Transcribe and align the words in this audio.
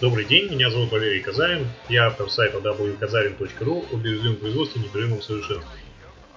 Добрый 0.00 0.26
день, 0.26 0.48
меня 0.48 0.70
зовут 0.70 0.92
Валерий 0.92 1.20
Казарин, 1.20 1.66
я 1.88 2.06
автор 2.06 2.30
сайта 2.30 2.58
wkazarin.ru 2.58 3.84
о 3.92 3.96
бирюзовом 3.96 4.36
производстве 4.36 4.80
непрерывном 4.80 5.20
совершенстве. 5.20 5.80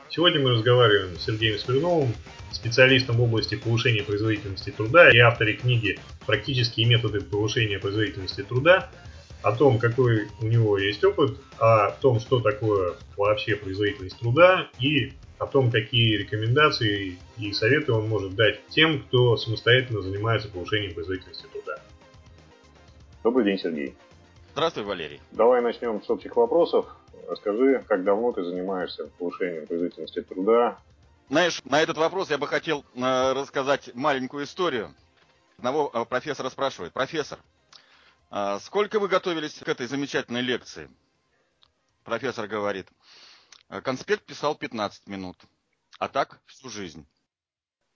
Сегодня 0.09 0.41
мы 0.41 0.49
разговариваем 0.49 1.15
с 1.15 1.25
Сергеем 1.25 1.59
Смирновым, 1.59 2.11
специалистом 2.51 3.17
в 3.17 3.21
области 3.21 3.53
повышения 3.53 4.01
производительности 4.01 4.71
труда 4.71 5.11
и 5.11 5.19
авторе 5.19 5.53
книги 5.53 5.99
«Практические 6.25 6.87
методы 6.87 7.21
повышения 7.21 7.77
производительности 7.77 8.41
труда», 8.41 8.89
о 9.43 9.51
том, 9.51 9.77
какой 9.77 10.29
у 10.41 10.47
него 10.47 10.79
есть 10.79 11.03
опыт, 11.03 11.37
о 11.59 11.91
том, 11.91 12.19
что 12.19 12.39
такое 12.39 12.95
вообще 13.15 13.55
производительность 13.55 14.17
труда 14.17 14.69
и 14.79 15.13
о 15.37 15.45
том, 15.45 15.69
какие 15.69 16.17
рекомендации 16.17 17.19
и 17.37 17.51
советы 17.53 17.93
он 17.93 18.09
может 18.09 18.33
дать 18.33 18.59
тем, 18.69 19.03
кто 19.03 19.37
самостоятельно 19.37 20.01
занимается 20.01 20.47
повышением 20.49 20.95
производительности 20.95 21.45
труда. 21.53 21.77
Добрый 23.23 23.45
день, 23.45 23.59
Сергей. 23.59 23.95
Здравствуй, 24.53 24.83
Валерий. 24.83 25.21
Давай 25.31 25.61
начнем 25.61 26.01
с 26.01 26.09
общих 26.09 26.35
вопросов. 26.35 26.87
Расскажи, 27.29 27.83
как 27.87 28.03
давно 28.03 28.31
ты 28.31 28.43
занимаешься 28.43 29.07
повышением 29.19 29.67
производительности 29.67 30.23
труда? 30.23 30.79
Знаешь, 31.29 31.61
на 31.63 31.81
этот 31.81 31.97
вопрос 31.97 32.31
я 32.31 32.39
бы 32.39 32.47
хотел 32.47 32.83
э, 32.95 33.33
рассказать 33.33 33.91
маленькую 33.93 34.45
историю. 34.45 34.95
Одного 35.57 35.91
э, 35.93 36.03
профессора 36.05 36.49
спрашивает, 36.49 36.93
профессор, 36.93 37.37
э, 38.31 38.57
сколько 38.61 38.99
вы 38.99 39.07
готовились 39.07 39.53
к 39.53 39.67
этой 39.69 39.85
замечательной 39.85 40.41
лекции? 40.41 40.89
Профессор 42.03 42.47
говорит, 42.47 42.87
«Э, 43.69 43.81
конспект 43.81 44.25
писал 44.25 44.55
15 44.55 45.05
минут, 45.07 45.37
а 45.99 46.07
так 46.09 46.41
всю 46.47 46.69
жизнь. 46.69 47.05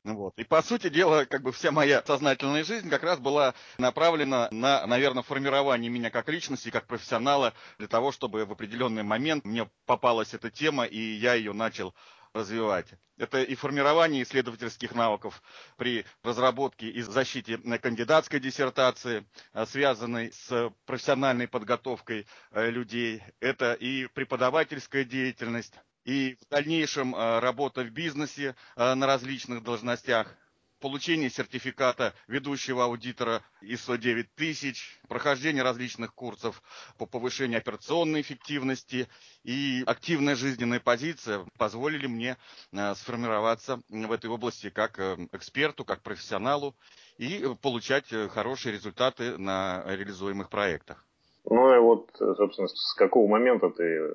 Вот. 0.05 0.33
И 0.37 0.43
по 0.43 0.61
сути 0.61 0.89
дела, 0.89 1.25
как 1.25 1.41
бы 1.41 1.51
вся 1.51 1.71
моя 1.71 2.03
сознательная 2.05 2.63
жизнь 2.63 2.89
как 2.91 3.01
раз 3.01 3.17
была 3.17 3.55
направлена 3.79 4.47
на, 4.51 4.85
наверное, 4.85 5.23
формирование 5.23 5.89
меня 5.89 6.11
как 6.11 6.29
личности, 6.29 6.69
как 6.69 6.85
профессионала, 6.85 7.55
для 7.79 7.87
того, 7.87 8.11
чтобы 8.11 8.45
в 8.45 8.51
определенный 8.51 9.01
момент 9.01 9.45
мне 9.45 9.67
попалась 9.87 10.35
эта 10.35 10.51
тема, 10.51 10.85
и 10.85 10.99
я 10.99 11.33
ее 11.33 11.53
начал 11.53 11.95
развивать. 12.35 12.85
Это 13.17 13.41
и 13.41 13.55
формирование 13.55 14.21
исследовательских 14.21 14.93
навыков 14.93 15.41
при 15.75 16.05
разработке 16.21 16.87
и 16.87 17.01
защите 17.01 17.57
кандидатской 17.57 18.39
диссертации, 18.39 19.25
э, 19.53 19.65
связанной 19.65 20.31
с 20.33 20.71
профессиональной 20.85 21.47
подготовкой 21.47 22.27
э, 22.51 22.69
людей. 22.69 23.23
Это 23.39 23.73
и 23.73 24.05
преподавательская 24.07 25.03
деятельность, 25.03 25.73
и 26.05 26.37
в 26.39 26.49
дальнейшем 26.49 27.15
э, 27.15 27.39
работа 27.39 27.81
в 27.81 27.89
бизнесе 27.89 28.55
э, 28.77 28.93
на 28.93 29.07
различных 29.07 29.63
должностях, 29.63 30.33
получение 30.79 31.31
сертификата 31.31 32.13
ведущего 32.27 32.85
аудитора 32.85 33.41
ISO 33.63 33.97
9000, 33.97 35.01
прохождение 35.09 35.63
различных 35.63 36.13
курсов 36.13 36.61
по 36.99 37.07
повышению 37.07 37.57
операционной 37.57 38.21
эффективности 38.21 39.07
и 39.43 39.83
активная 39.87 40.35
жизненная 40.35 40.79
позиция 40.79 41.43
позволили 41.57 42.05
мне 42.05 42.37
э, 42.71 42.93
сформироваться 42.93 43.81
в 43.89 44.11
этой 44.11 44.29
области 44.29 44.69
как 44.69 44.99
эксперту, 45.31 45.85
как 45.85 46.03
профессионалу 46.03 46.75
и 47.17 47.43
получать 47.61 48.13
хорошие 48.29 48.73
результаты 48.73 49.39
на 49.39 49.83
реализуемых 49.87 50.49
проектах. 50.49 51.03
Ну 51.49 51.75
и 51.75 51.79
вот, 51.79 52.11
собственно, 52.17 52.67
с 52.67 52.93
какого 52.95 53.27
момента 53.27 53.69
ты 53.69 54.13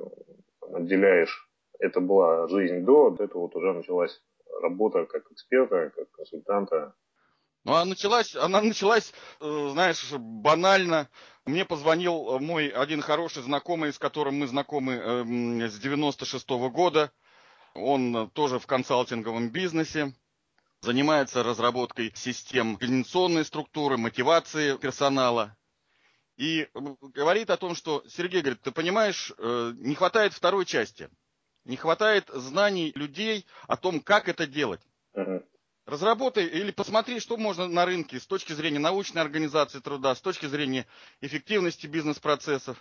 отделяешь 0.72 1.49
это 1.80 2.00
была 2.00 2.46
жизнь 2.48 2.84
до, 2.84 3.10
до 3.10 3.24
этого 3.24 3.42
вот 3.42 3.56
уже 3.56 3.72
началась 3.72 4.20
работа 4.62 5.06
как 5.06 5.30
эксперта, 5.32 5.90
как 5.96 6.10
консультанта. 6.12 6.94
Ну, 7.64 7.72
она 7.74 7.86
началась, 7.86 8.34
она 8.36 8.60
началась, 8.62 9.12
э, 9.40 9.68
знаешь, 9.72 10.12
банально. 10.12 11.08
Мне 11.44 11.64
позвонил 11.64 12.38
мой 12.38 12.69
один 12.69 13.00
хороший 13.00 13.42
знакомый, 13.42 13.92
с 13.92 13.98
которым 13.98 14.38
мы 14.38 14.46
знакомы 14.46 14.94
эм, 14.94 15.62
с 15.62 15.78
96 15.78 16.48
-го 16.48 16.70
года. 16.70 17.12
Он 17.74 18.30
тоже 18.30 18.58
в 18.58 18.66
консалтинговом 18.66 19.50
бизнесе 19.50 20.12
занимается 20.80 21.42
разработкой 21.42 22.12
систем 22.14 22.74
организационной 22.74 23.44
структуры, 23.44 23.98
мотивации 23.98 24.76
персонала. 24.78 25.56
И 26.36 26.69
говорит 26.72 27.50
о 27.50 27.58
том, 27.58 27.74
что, 27.74 28.02
Сергей 28.08 28.40
говорит, 28.40 28.62
ты 28.62 28.70
понимаешь, 28.70 29.32
э, 29.36 29.72
не 29.76 29.94
хватает 29.94 30.32
второй 30.32 30.64
части– 30.64 31.10
не 31.65 31.76
хватает 31.76 32.28
знаний 32.32 32.93
людей 32.94 33.47
о 33.69 33.76
том, 33.76 34.00
как 34.00 34.28
это 34.28 34.47
делать. 34.47 34.81
Разработай 35.87 36.47
или 36.47 36.71
посмотри, 36.71 37.19
что 37.19 37.37
можно 37.37 37.66
на 37.66 37.84
рынке 37.84 38.21
с 38.21 38.26
точки 38.26 38.53
зрения 38.53 38.78
научной 38.78 39.22
организации 39.22 39.81
труда, 39.81 40.15
с 40.15 40.20
точки 40.20 40.47
зрения 40.47 40.87
эффективности 41.20 41.87
бизнес-процессов. 41.88 42.76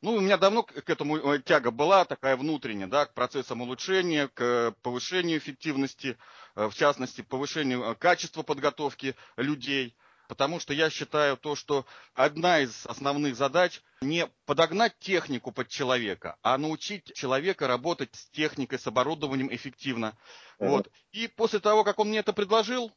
Ну, 0.00 0.12
у 0.14 0.20
меня 0.20 0.36
давно 0.38 0.62
к 0.62 0.88
этому 0.88 1.18
э, 1.18 1.42
тяга 1.42 1.72
была, 1.72 2.04
такая 2.04 2.36
внутренняя, 2.36 2.86
да, 2.86 3.04
к 3.04 3.14
процессам 3.14 3.60
улучшения, 3.62 4.28
к 4.28 4.72
повышению 4.82 5.38
эффективности, 5.38 6.16
э, 6.54 6.68
в 6.68 6.74
частности, 6.74 7.20
повышению 7.22 7.82
э, 7.82 7.94
качества 7.96 8.42
подготовки 8.44 9.14
людей– 9.36 9.94
Потому 10.28 10.60
что 10.60 10.74
я 10.74 10.90
считаю 10.90 11.38
то, 11.38 11.56
что 11.56 11.86
одна 12.14 12.60
из 12.60 12.86
основных 12.86 13.34
задач 13.34 13.80
не 14.02 14.28
подогнать 14.44 14.96
технику 14.98 15.50
под 15.52 15.68
человека, 15.68 16.36
а 16.42 16.58
научить 16.58 17.12
человека 17.14 17.66
работать 17.66 18.14
с 18.14 18.26
техникой, 18.26 18.78
с 18.78 18.86
оборудованием 18.86 19.52
эффективно. 19.52 20.16
Uh-huh. 20.60 20.68
Вот. 20.68 20.88
И 21.12 21.28
после 21.28 21.60
того, 21.60 21.82
как 21.82 21.98
он 21.98 22.10
мне 22.10 22.18
это 22.18 22.34
предложил, 22.34 22.92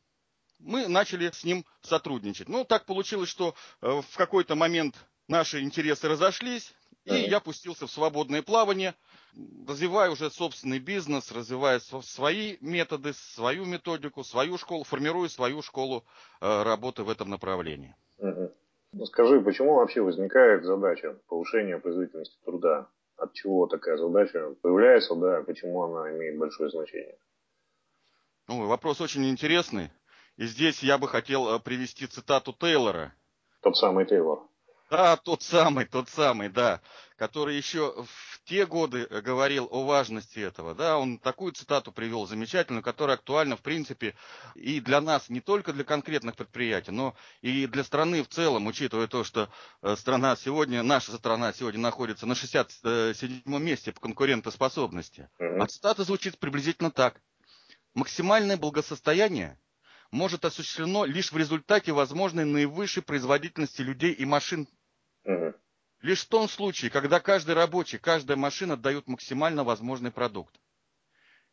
мы 0.59 0.87
начали 0.87 1.31
с 1.31 1.45
ним 1.45 1.65
сотрудничать. 1.81 2.49
Ну, 2.49 2.65
так 2.65 2.85
получилось, 2.85 3.29
что 3.29 3.55
э, 3.81 4.01
в 4.01 4.17
какой-то 4.17 4.55
момент 4.55 4.95
наши 5.29 5.61
интересы 5.61 6.09
разошлись, 6.09 6.73
и 7.05 7.13
я 7.13 7.39
пустился 7.39 7.87
в 7.87 7.91
свободное 7.91 8.41
плавание, 8.41 8.93
развивая 9.67 10.11
уже 10.11 10.29
собственный 10.29 10.79
бизнес, 10.79 11.31
развивая 11.31 11.79
свои 11.79 12.57
методы, 12.61 13.13
свою 13.13 13.65
методику, 13.65 14.23
свою 14.23 14.57
школу, 14.57 14.83
формируя 14.83 15.29
свою 15.29 15.61
школу 15.61 16.03
э, 16.41 16.63
работы 16.63 17.03
в 17.03 17.09
этом 17.09 17.29
направлении. 17.29 17.95
Ну, 18.93 19.05
скажи, 19.05 19.39
почему 19.41 19.75
вообще 19.75 20.01
возникает 20.01 20.65
задача 20.65 21.17
повышения 21.27 21.77
производительности 21.77 22.37
труда? 22.43 22.89
От 23.15 23.33
чего 23.33 23.67
такая 23.67 23.97
задача 23.97 24.55
появляется, 24.61 25.15
да, 25.15 25.43
почему 25.43 25.83
она 25.83 26.11
имеет 26.11 26.37
большое 26.37 26.69
значение? 26.69 27.17
Ну, 28.47 28.67
вопрос 28.67 28.99
очень 28.99 29.29
интересный. 29.29 29.91
И 30.37 30.45
здесь 30.45 30.83
я 30.83 30.97
бы 30.97 31.07
хотел 31.07 31.55
э, 31.55 31.59
привести 31.59 32.07
цитату 32.07 32.53
Тейлора. 32.53 33.13
Тот 33.61 33.77
самый 33.77 34.05
Тейлор. 34.05 34.50
Да, 34.91 35.15
тот 35.15 35.41
самый, 35.41 35.85
тот 35.85 36.09
самый, 36.09 36.49
да, 36.49 36.81
который 37.15 37.55
еще 37.55 38.03
в 38.03 38.41
те 38.43 38.65
годы 38.65 39.07
э, 39.09 39.21
говорил 39.21 39.69
о 39.71 39.85
важности 39.85 40.39
этого, 40.39 40.75
да, 40.75 40.97
он 40.97 41.17
такую 41.17 41.53
цитату 41.53 41.93
привел 41.93 42.27
замечательную, 42.27 42.83
которая 42.83 43.15
актуальна, 43.15 43.55
в 43.55 43.61
принципе, 43.61 44.15
и 44.53 44.81
для 44.81 44.99
нас, 44.99 45.29
не 45.29 45.39
только 45.39 45.71
для 45.71 45.85
конкретных 45.85 46.35
предприятий, 46.35 46.91
но 46.91 47.15
и 47.39 47.67
для 47.67 47.85
страны 47.85 48.21
в 48.21 48.27
целом, 48.27 48.67
учитывая 48.67 49.07
то, 49.07 49.23
что 49.23 49.47
э, 49.81 49.95
страна 49.95 50.35
сегодня, 50.35 50.83
наша 50.83 51.13
страна 51.13 51.53
сегодня 51.53 51.79
находится 51.79 52.25
на 52.25 52.35
67 52.35 53.43
месте 53.45 53.93
по 53.93 54.01
конкурентоспособности. 54.01 55.29
А 55.39 55.67
цитата 55.67 56.03
звучит 56.03 56.37
приблизительно 56.37 56.91
так. 56.91 57.21
Максимальное 57.93 58.57
благосостояние 58.57 59.57
может 60.11 60.43
осуществлено 60.43 61.05
лишь 61.05 61.31
в 61.31 61.37
результате 61.37 61.93
возможной 61.93 62.43
наивысшей 62.43 63.03
производительности 63.03 63.81
людей 63.81 64.11
и 64.11 64.25
машин 64.25 64.67
Угу. 65.23 65.53
Лишь 66.01 66.21
в 66.21 66.29
том 66.29 66.49
случае, 66.49 66.89
когда 66.89 67.19
каждый 67.19 67.53
рабочий, 67.55 67.99
каждая 67.99 68.37
машина 68.37 68.75
дают 68.75 69.07
максимально 69.07 69.63
возможный 69.63 70.11
продукт. 70.11 70.59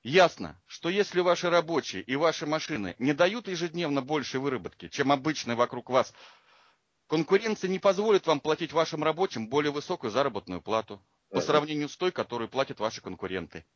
Ясно, 0.03 0.61
что 0.67 0.89
если 0.89 1.21
ваши 1.21 1.51
рабочие 1.51 2.03
и 2.03 2.17
ваши 2.17 2.47
машины 2.47 2.95
не 2.99 3.13
дают 3.13 3.49
ежедневно 3.49 4.01
больше 4.01 4.39
выработки, 4.39 4.89
чем 4.89 5.13
обычные 5.13 5.57
вокруг 5.57 5.91
вас, 5.91 6.15
конкуренция 7.09 7.69
не 7.69 7.79
позволит 7.79 8.27
вам 8.27 8.41
платить 8.41 8.73
вашим 8.73 9.03
рабочим 9.03 9.49
более 9.49 9.73
высокую 9.73 10.11
заработную 10.11 10.63
плату 10.63 11.05
по 11.31 11.41
сравнению 11.41 11.89
с 11.89 11.97
той, 11.97 12.13
которую 12.13 12.49
платят 12.49 12.81
ваши 12.81 13.03
конкуренты. 13.03 13.67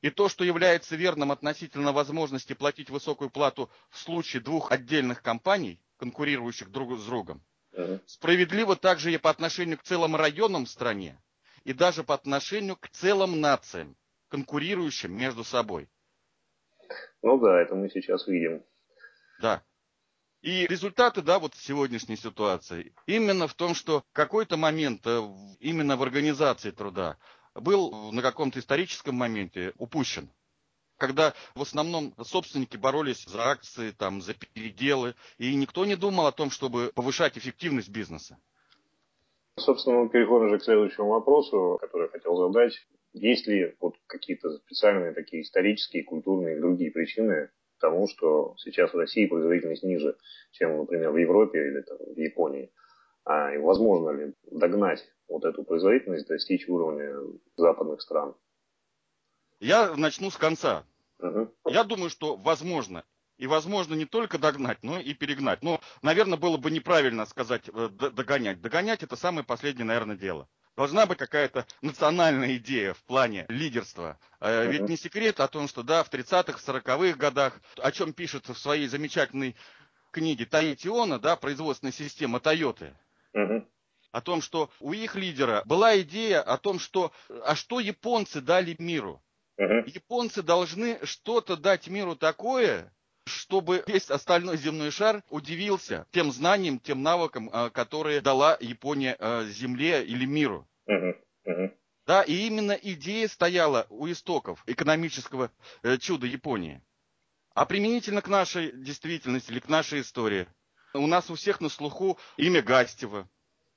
И 0.00 0.10
то, 0.10 0.28
что 0.28 0.44
является 0.44 0.96
верным 0.96 1.30
относительно 1.30 1.92
возможности 1.92 2.54
платить 2.54 2.90
высокую 2.90 3.30
плату 3.30 3.70
в 3.90 3.98
случае 3.98 4.42
двух 4.42 4.72
отдельных 4.72 5.22
компаний, 5.22 5.80
конкурирующих 5.98 6.70
друг 6.70 6.98
с 6.98 7.04
другом, 7.04 7.44
Справедливо 8.06 8.76
также 8.76 9.12
и 9.12 9.18
по 9.18 9.30
отношению 9.30 9.78
к 9.78 9.82
целым 9.82 10.16
районам 10.16 10.64
в 10.64 10.70
стране, 10.70 11.20
и 11.64 11.72
даже 11.72 12.02
по 12.02 12.14
отношению 12.14 12.76
к 12.76 12.88
целым 12.88 13.40
нациям, 13.40 13.96
конкурирующим 14.28 15.16
между 15.16 15.44
собой. 15.44 15.88
Ну 17.22 17.38
да, 17.38 17.60
это 17.60 17.74
мы 17.74 17.90
сейчас 17.90 18.26
видим. 18.26 18.64
Да. 19.40 19.62
И 20.42 20.66
результаты, 20.66 21.20
да, 21.20 21.38
вот 21.38 21.54
сегодняшней 21.54 22.16
ситуации, 22.16 22.94
именно 23.06 23.46
в 23.46 23.54
том, 23.54 23.74
что 23.74 24.04
какой-то 24.12 24.56
момент 24.56 25.06
э, 25.06 25.20
именно 25.60 25.96
в 25.96 26.02
организации 26.02 26.70
труда 26.70 27.18
был 27.54 28.10
на 28.10 28.22
каком-то 28.22 28.58
историческом 28.58 29.16
моменте 29.16 29.74
упущен 29.76 30.30
когда 31.00 31.34
в 31.54 31.62
основном 31.62 32.14
собственники 32.22 32.76
боролись 32.76 33.24
за 33.24 33.42
акции, 33.42 33.90
там, 33.90 34.20
за 34.20 34.34
переделы, 34.34 35.14
и 35.38 35.54
никто 35.56 35.84
не 35.86 35.96
думал 35.96 36.26
о 36.26 36.32
том, 36.32 36.50
чтобы 36.50 36.92
повышать 36.94 37.38
эффективность 37.38 37.88
бизнеса. 37.88 38.38
Собственно, 39.56 40.04
мы 40.04 40.08
переходим 40.10 40.46
уже 40.46 40.58
к 40.58 40.62
следующему 40.62 41.08
вопросу, 41.08 41.78
который 41.80 42.04
я 42.04 42.08
хотел 42.08 42.36
задать. 42.36 42.74
Есть 43.12 43.46
ли 43.48 43.74
вот 43.80 43.96
какие-то 44.06 44.58
специальные 44.58 45.12
такие 45.12 45.42
исторические, 45.42 46.04
культурные 46.04 46.56
и 46.56 46.60
другие 46.60 46.92
причины 46.92 47.50
тому, 47.80 48.06
что 48.06 48.54
сейчас 48.58 48.92
в 48.92 48.96
России 48.96 49.26
производительность 49.26 49.82
ниже, 49.82 50.16
чем, 50.52 50.76
например, 50.76 51.10
в 51.10 51.16
Европе 51.16 51.58
или 51.66 51.80
там, 51.80 51.96
в 51.98 52.18
Японии? 52.18 52.70
А 53.24 53.58
возможно 53.58 54.10
ли 54.10 54.34
догнать 54.50 55.04
вот 55.28 55.44
эту 55.44 55.64
производительность, 55.64 56.28
достичь 56.28 56.68
уровня 56.68 57.16
западных 57.56 58.00
стран? 58.02 58.34
Я 59.60 59.94
начну 59.94 60.30
с 60.30 60.36
конца. 60.36 60.84
Угу. 61.22 61.54
Я 61.66 61.84
думаю, 61.84 62.10
что 62.10 62.36
возможно. 62.36 63.04
И 63.36 63.46
возможно 63.46 63.94
не 63.94 64.04
только 64.04 64.38
догнать, 64.38 64.82
но 64.82 64.98
и 64.98 65.14
перегнать. 65.14 65.62
Но, 65.62 65.80
наверное, 66.02 66.36
было 66.36 66.58
бы 66.58 66.70
неправильно 66.70 67.24
сказать 67.24 67.70
э, 67.72 67.88
догонять. 67.88 68.60
Догонять 68.60 69.02
это 69.02 69.16
самое 69.16 69.46
последнее, 69.46 69.86
наверное, 69.86 70.16
дело. 70.16 70.46
Должна 70.76 71.06
быть 71.06 71.18
какая-то 71.18 71.66
национальная 71.82 72.56
идея 72.56 72.94
в 72.94 73.02
плане 73.04 73.46
лидерства. 73.48 74.18
Uh-huh. 74.40 74.70
Ведь 74.70 74.82
не 74.82 74.96
секрет 74.96 75.40
о 75.40 75.48
том, 75.48 75.68
что 75.68 75.82
да, 75.82 76.04
в 76.04 76.10
30-х, 76.10 76.58
40-х 76.58 77.18
годах, 77.18 77.60
о 77.78 77.90
чем 77.92 78.12
пишется 78.12 78.54
в 78.54 78.58
своей 78.58 78.86
замечательной 78.88 79.56
книге 80.10 80.46
Таити 80.46 80.88
Она, 80.88 81.18
да, 81.18 81.36
производственная 81.36 81.92
система 81.92 82.40
Тойоты, 82.40 82.94
uh-huh. 83.34 83.66
о 84.12 84.20
том, 84.20 84.42
что 84.42 84.70
у 84.80 84.92
их 84.92 85.16
лидера 85.16 85.62
была 85.64 85.98
идея 86.00 86.40
о 86.40 86.56
том, 86.56 86.78
что 86.78 87.12
а 87.44 87.54
что 87.54 87.80
японцы 87.80 88.40
дали 88.40 88.76
миру? 88.78 89.22
Uh-huh. 89.60 89.84
Японцы 89.86 90.42
должны 90.42 90.98
что-то 91.04 91.54
дать 91.54 91.86
миру 91.86 92.16
такое, 92.16 92.90
чтобы 93.26 93.84
весь 93.86 94.10
остальной 94.10 94.56
земной 94.56 94.90
шар 94.90 95.22
удивился 95.28 96.06
тем 96.12 96.32
знаниям, 96.32 96.78
тем 96.78 97.02
навыкам, 97.02 97.50
а, 97.52 97.68
которые 97.68 98.22
дала 98.22 98.56
Япония 98.58 99.16
а, 99.18 99.44
Земле 99.44 100.02
или 100.02 100.24
миру. 100.24 100.66
Да, 102.06 102.22
и 102.22 102.46
именно 102.46 102.72
идея 102.72 103.28
стояла 103.28 103.86
у 103.90 104.10
истоков 104.10 104.64
экономического 104.66 105.52
э, 105.82 105.96
чуда 105.98 106.26
Японии. 106.26 106.82
А 107.54 107.66
применительно 107.66 108.22
к 108.22 108.28
нашей 108.28 108.72
действительности 108.72 109.52
или 109.52 109.60
к 109.60 109.68
нашей 109.68 110.00
истории, 110.00 110.48
у 110.94 111.06
нас 111.06 111.30
у 111.30 111.34
всех 111.36 111.60
на 111.60 111.68
слуху 111.68 112.18
имя 112.36 112.62
Гастева, 112.62 113.28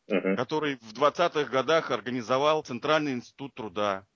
uh-huh. 0.09 0.36
который 0.36 0.77
в 0.77 0.94
20-х 0.94 1.44
годах 1.44 1.91
организовал 1.91 2.63
Центральный 2.63 3.13
институт 3.13 3.53
труда, 3.53 4.07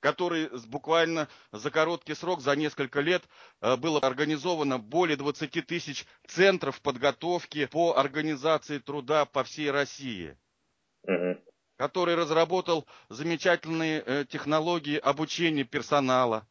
который 0.00 0.48
буквально 0.66 1.28
за 1.52 1.70
короткий 1.70 2.14
срок, 2.14 2.40
за 2.40 2.54
несколько 2.56 3.00
лет, 3.00 3.24
э, 3.60 3.76
было 3.76 4.00
организовано 4.00 4.78
более 4.78 5.16
20 5.16 5.66
тысяч 5.66 6.06
центров 6.26 6.80
подготовки 6.80 7.66
по 7.66 7.96
организации 7.96 8.78
труда 8.78 9.24
по 9.24 9.44
всей 9.44 9.70
России, 9.70 10.36
угу. 11.02 11.40
который 11.76 12.14
разработал 12.14 12.86
замечательные 13.08 14.02
э, 14.04 14.24
технологии 14.28 14.98
обучения 14.98 15.64
персонала. 15.64 16.46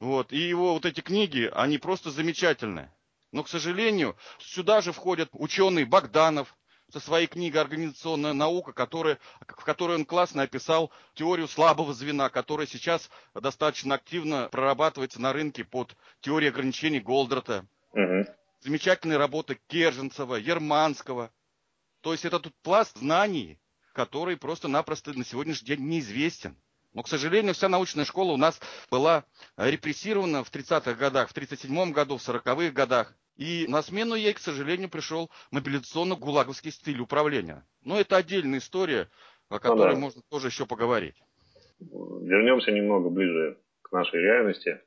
Вот. 0.00 0.32
И 0.32 0.38
его 0.38 0.74
вот 0.74 0.84
эти 0.84 1.00
книги, 1.00 1.48
они 1.52 1.78
просто 1.78 2.10
замечательные. 2.10 2.92
Но, 3.30 3.44
к 3.44 3.48
сожалению, 3.48 4.16
сюда 4.38 4.82
же 4.82 4.92
входят 4.92 5.30
ученый 5.32 5.84
Богданов, 5.84 6.54
со 6.92 7.00
своей 7.00 7.26
книгой 7.26 7.62
«Организационная 7.62 8.34
наука», 8.34 8.72
который, 8.72 9.16
в 9.40 9.64
которой 9.64 9.96
он 9.96 10.04
классно 10.04 10.42
описал 10.42 10.92
теорию 11.14 11.48
слабого 11.48 11.94
звена, 11.94 12.28
которая 12.28 12.66
сейчас 12.66 13.08
достаточно 13.34 13.94
активно 13.94 14.48
прорабатывается 14.52 15.20
на 15.20 15.32
рынке 15.32 15.64
под 15.64 15.96
теорией 16.20 16.50
ограничений 16.50 17.00
Голдрата. 17.00 17.66
Угу. 17.92 18.26
Замечательные 18.60 19.16
работы 19.16 19.58
Керженцева, 19.68 20.36
Ерманского. 20.36 21.30
То 22.02 22.12
есть 22.12 22.24
это 22.24 22.40
тут 22.40 22.54
пласт 22.62 22.98
знаний, 22.98 23.58
который 23.94 24.36
просто-напросто 24.36 25.12
на 25.14 25.24
сегодняшний 25.24 25.68
день 25.68 25.88
неизвестен. 25.88 26.56
Но, 26.92 27.02
к 27.02 27.08
сожалению, 27.08 27.54
вся 27.54 27.70
научная 27.70 28.04
школа 28.04 28.32
у 28.32 28.36
нас 28.36 28.60
была 28.90 29.24
репрессирована 29.56 30.44
в 30.44 30.50
30-х 30.50 30.92
годах, 30.92 31.30
в 31.30 31.34
37-м 31.34 31.92
году, 31.92 32.18
в 32.18 32.28
40-х 32.28 32.70
годах. 32.72 33.14
И 33.36 33.66
на 33.68 33.82
смену 33.82 34.14
ей, 34.14 34.34
к 34.34 34.38
сожалению, 34.38 34.90
пришел 34.90 35.30
мобилизационно-гулаговский 35.52 36.70
стиль 36.70 37.00
управления. 37.00 37.66
Но 37.82 37.98
это 37.98 38.16
отдельная 38.16 38.58
история, 38.58 39.08
о 39.48 39.58
которой 39.58 39.94
ну, 39.94 39.94
да. 39.94 40.00
можно 40.00 40.22
тоже 40.30 40.48
еще 40.48 40.66
поговорить. 40.66 41.16
Вернемся 41.80 42.70
немного 42.70 43.08
ближе 43.08 43.58
к 43.82 43.92
нашей 43.92 44.20
реальности. 44.20 44.80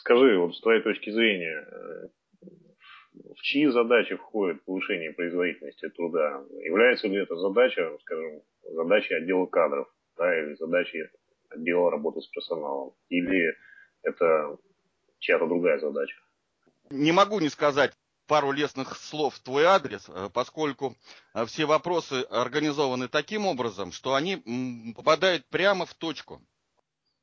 Скажи, 0.00 0.38
вот 0.38 0.56
с 0.56 0.60
твоей 0.60 0.82
точки 0.82 1.10
зрения, 1.10 1.66
э, 1.70 2.08
в 3.12 3.40
чьи 3.42 3.66
задачи 3.66 4.16
входит 4.16 4.64
повышение 4.64 5.12
производительности 5.12 5.88
труда? 5.90 6.44
Является 6.64 7.08
ли 7.08 7.16
это 7.16 7.36
задача, 7.36 7.96
скажем, 8.02 8.42
задачей 8.62 9.14
отдела 9.14 9.46
кадров, 9.46 9.88
да, 10.16 10.38
или 10.38 10.54
задачей 10.54 11.04
отдела 11.50 11.90
работы 11.90 12.20
с 12.20 12.26
персоналом? 12.28 12.94
Или 13.08 13.54
это 14.02 14.56
чья-то 15.18 15.46
другая 15.46 15.78
задача? 15.78 16.16
Не 16.90 17.12
могу 17.12 17.40
не 17.40 17.50
сказать 17.50 17.92
пару 18.28 18.52
лестных 18.52 18.96
слов 18.96 19.34
в 19.34 19.40
твой 19.40 19.64
адрес, 19.64 20.04
э, 20.08 20.30
поскольку 20.32 20.96
э, 21.34 21.46
все 21.46 21.64
вопросы 21.64 22.22
организованы 22.30 23.08
таким 23.08 23.46
образом, 23.46 23.90
что 23.90 24.14
они 24.14 24.92
попадают 24.94 25.46
прямо 25.48 25.86
в 25.86 25.94
точку. 25.94 26.40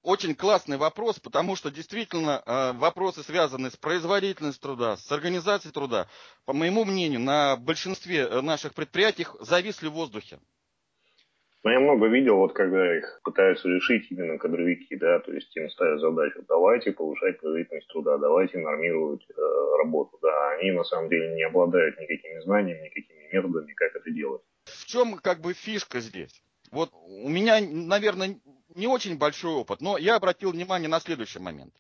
Очень 0.02 0.36
классный 0.36 0.78
вопрос, 0.78 1.20
потому 1.20 1.56
что 1.56 1.72
действительно 1.72 2.44
э, 2.46 2.74
вопросы, 2.74 3.24
связанные 3.24 3.72
с 3.72 3.78
производительностью 3.78 4.62
труда, 4.62 4.98
с 4.98 5.12
организацией 5.12 5.72
труда, 5.72 6.08
по 6.46 6.54
моему 6.54 6.84
мнению, 6.86 7.22
на 7.22 7.56
большинстве 7.56 8.42
наших 8.42 8.74
предприятий 8.74 9.26
зависли 9.40 9.88
в 9.88 9.94
воздухе. 9.94 10.40
Но 11.66 11.72
я 11.72 11.80
много 11.80 12.06
видел, 12.06 12.36
вот 12.38 12.54
когда 12.54 12.96
их 12.96 13.22
пытаются 13.24 13.68
решить 13.68 14.06
именно 14.12 14.38
кадровики, 14.38 14.96
да, 14.98 15.20
то 15.20 15.34
есть 15.34 15.50
им 15.58 15.68
ставят 15.72 16.00
задачу, 16.00 16.44
давайте 16.48 16.92
повышать 16.92 17.40
производительность 17.40 17.88
труда, 17.88 18.20
давайте 18.20 18.60
нормировать 18.60 19.26
э, 19.28 19.78
работу, 19.80 20.20
да, 20.22 20.52
они 20.52 20.70
на 20.74 20.84
самом 20.84 21.10
деле 21.10 21.34
не 21.34 21.42
обладают 21.42 22.00
никакими 22.00 22.40
знаниями, 22.42 22.86
никакими 22.86 23.34
методами, 23.34 23.74
как 23.74 23.96
это 23.96 24.12
делать. 24.12 24.44
В 24.66 24.86
чем 24.86 25.16
как 25.16 25.42
бы 25.42 25.54
фишка 25.54 26.02
здесь? 26.02 26.40
Вот 26.72 26.92
у 26.94 27.30
меня, 27.30 27.60
наверное, 27.60 28.38
не 28.76 28.88
очень 28.88 29.18
большой 29.18 29.54
опыт, 29.54 29.82
но 29.82 29.98
я 29.98 30.16
обратил 30.16 30.52
внимание 30.52 30.90
на 30.90 31.00
следующий 31.00 31.40
момент. 31.40 31.74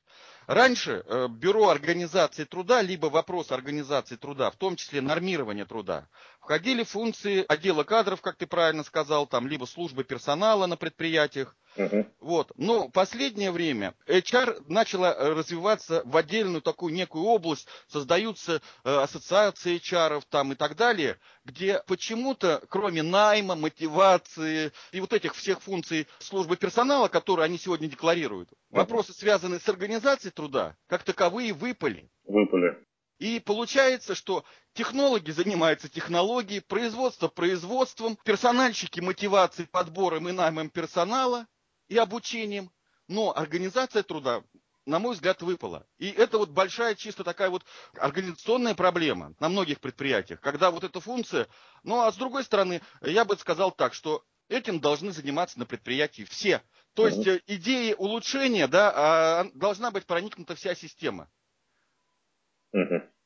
Раньше 0.47 1.03
э, 1.05 1.27
бюро 1.27 1.69
организации 1.69 2.43
труда, 2.43 2.81
либо 2.81 3.07
вопрос 3.07 3.51
организации 3.51 4.15
труда, 4.15 4.51
в 4.51 4.55
том 4.55 4.75
числе 4.75 5.01
нормирования 5.01 5.65
труда, 5.65 6.07
входили 6.39 6.83
функции 6.83 7.43
отдела 7.47 7.83
кадров, 7.83 8.21
как 8.21 8.35
ты 8.37 8.45
правильно 8.45 8.83
сказал, 8.83 9.25
там, 9.25 9.47
либо 9.47 9.65
службы 9.65 10.03
персонала 10.03 10.67
на 10.67 10.77
предприятиях, 10.77 11.55
Uh-huh. 11.75 12.05
Вот. 12.19 12.51
Но 12.55 12.89
последнее 12.89 13.51
время 13.51 13.95
HR 14.07 14.63
начала 14.67 15.13
э, 15.13 15.33
развиваться 15.33 16.01
в 16.05 16.15
отдельную 16.15 16.61
такую 16.61 16.93
некую 16.93 17.25
область, 17.25 17.67
создаются 17.87 18.61
э, 18.83 18.89
ассоциации 18.89 19.77
HR 19.77 20.23
там 20.29 20.53
и 20.53 20.55
так 20.55 20.75
далее, 20.75 21.17
где 21.43 21.81
почему-то, 21.87 22.63
кроме 22.69 23.03
найма, 23.03 23.55
мотивации 23.55 24.71
и 24.91 24.99
вот 24.99 25.13
этих 25.13 25.35
всех 25.35 25.61
функций 25.61 26.07
службы 26.19 26.55
персонала, 26.55 27.07
которые 27.07 27.45
они 27.45 27.57
сегодня 27.57 27.89
декларируют, 27.89 28.49
uh-huh. 28.51 28.77
вопросы, 28.77 29.13
связанные 29.13 29.59
с 29.59 29.67
организацией 29.67 30.31
труда, 30.31 30.75
как 30.87 31.03
таковые 31.03 31.53
выпали. 31.53 32.09
Выпали. 32.23 32.77
И 33.19 33.39
получается, 33.39 34.13
что 34.13 34.43
технологи 34.73 35.31
занимаются 35.31 35.87
технологией, 35.87 36.61
производство 36.61 37.29
производством, 37.29 38.17
персональщики 38.25 38.99
мотивацией, 38.99 39.69
подбором 39.69 40.27
и 40.27 40.33
наймом 40.33 40.69
персонала, 40.69 41.47
и 41.87 41.97
обучением, 41.97 42.71
но 43.07 43.35
организация 43.35 44.03
труда, 44.03 44.43
на 44.85 44.99
мой 44.99 45.13
взгляд, 45.13 45.41
выпала. 45.41 45.85
И 45.97 46.09
это 46.09 46.37
вот 46.37 46.49
большая 46.49 46.95
чисто 46.95 47.23
такая 47.23 47.49
вот 47.49 47.65
организационная 47.97 48.75
проблема 48.75 49.35
на 49.39 49.49
многих 49.49 49.79
предприятиях, 49.79 50.39
когда 50.41 50.71
вот 50.71 50.83
эта 50.83 50.99
функция, 50.99 51.47
ну 51.83 52.01
а 52.01 52.11
с 52.11 52.15
другой 52.15 52.43
стороны, 52.43 52.81
я 53.01 53.25
бы 53.25 53.37
сказал 53.37 53.71
так, 53.71 53.93
что 53.93 54.23
этим 54.47 54.79
должны 54.79 55.11
заниматься 55.11 55.59
на 55.59 55.65
предприятии 55.65 56.23
все. 56.23 56.61
То 56.93 57.07
есть 57.07 57.25
mm 57.25 57.43
идеи 57.47 57.93
улучшения, 57.93 58.67
да, 58.67 58.93
а, 58.95 59.45
должна 59.53 59.91
быть 59.91 60.05
проникнута 60.05 60.55
вся 60.55 60.75
система. 60.75 61.29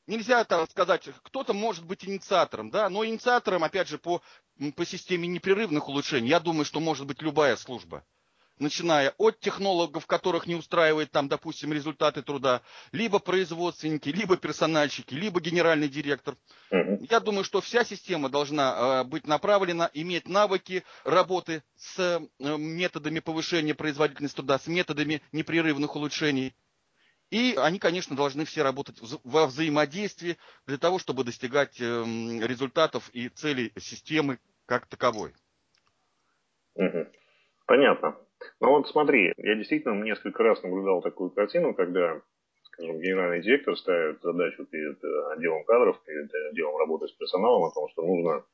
Нельзя 0.06 0.42
там 0.44 0.68
сказать, 0.68 1.08
кто-то 1.22 1.52
может 1.52 1.84
быть 1.84 2.04
инициатором, 2.04 2.70
да, 2.70 2.88
но 2.88 3.04
инициатором, 3.04 3.62
опять 3.62 3.86
же, 3.86 3.98
по, 3.98 4.22
по 4.74 4.84
системе 4.84 5.28
непрерывных 5.28 5.88
улучшений, 5.88 6.28
я 6.28 6.40
думаю, 6.40 6.64
что 6.64 6.80
может 6.80 7.06
быть 7.06 7.22
любая 7.22 7.54
служба 7.56 8.04
начиная 8.60 9.14
от 9.18 9.40
технологов, 9.40 10.06
которых 10.06 10.46
не 10.46 10.54
устраивает 10.54 11.10
там, 11.10 11.28
допустим, 11.28 11.72
результаты 11.72 12.22
труда, 12.22 12.62
либо 12.92 13.18
производственники, 13.18 14.08
либо 14.08 14.36
персональщики, 14.36 15.14
либо 15.14 15.40
генеральный 15.40 15.88
директор. 15.88 16.36
Угу. 16.70 17.06
Я 17.10 17.20
думаю, 17.20 17.44
что 17.44 17.60
вся 17.60 17.84
система 17.84 18.28
должна 18.28 19.00
э, 19.00 19.04
быть 19.04 19.26
направлена, 19.26 19.90
иметь 19.94 20.28
навыки 20.28 20.84
работы 21.04 21.62
с 21.76 21.98
э, 21.98 22.20
методами 22.38 23.20
повышения 23.20 23.74
производительности 23.74 24.36
труда, 24.36 24.58
с 24.58 24.66
методами 24.66 25.22
непрерывных 25.32 25.96
улучшений. 25.96 26.54
И 27.30 27.54
они, 27.56 27.78
конечно, 27.78 28.16
должны 28.16 28.44
все 28.44 28.62
работать 28.62 28.96
во 29.22 29.46
взаимодействии 29.46 30.36
для 30.66 30.78
того, 30.78 30.98
чтобы 30.98 31.22
достигать 31.22 31.80
эм, 31.80 32.40
результатов 32.42 33.08
и 33.12 33.28
целей 33.28 33.72
системы 33.78 34.40
как 34.66 34.86
таковой. 34.86 35.32
Угу. 36.74 37.06
Понятно. 37.66 38.16
Ну 38.60 38.70
вот 38.70 38.88
смотри, 38.88 39.32
я 39.36 39.54
действительно 39.54 40.02
несколько 40.02 40.42
раз 40.42 40.62
наблюдал 40.62 41.02
такую 41.02 41.30
картину, 41.30 41.74
когда, 41.74 42.20
скажем, 42.62 43.00
генеральный 43.00 43.42
директор 43.42 43.76
ставит 43.76 44.20
задачу 44.22 44.64
перед 44.66 45.02
э, 45.02 45.32
отделом 45.32 45.64
кадров, 45.64 46.02
перед 46.04 46.30
отделом 46.50 46.76
работы 46.76 47.08
с 47.08 47.12
персоналом 47.12 47.64
о 47.64 47.72
том, 47.72 47.88
что 47.90 48.02
нужно 48.02 48.44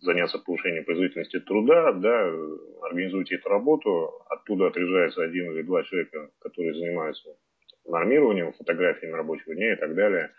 заняться 0.00 0.38
повышением 0.38 0.84
производительности 0.84 1.40
труда, 1.40 1.92
да, 1.92 2.32
организуйте 2.82 3.36
эту 3.36 3.48
работу, 3.48 4.12
оттуда 4.28 4.68
отряжается 4.68 5.22
один 5.22 5.52
или 5.52 5.62
два 5.62 5.82
человека, 5.84 6.30
которые 6.40 6.74
занимаются 6.74 7.36
нормированием, 7.86 8.52
фотографиями 8.52 9.14
рабочего 9.14 9.54
дня 9.54 9.72
и 9.72 9.76
так 9.76 9.94
далее. 9.94 10.32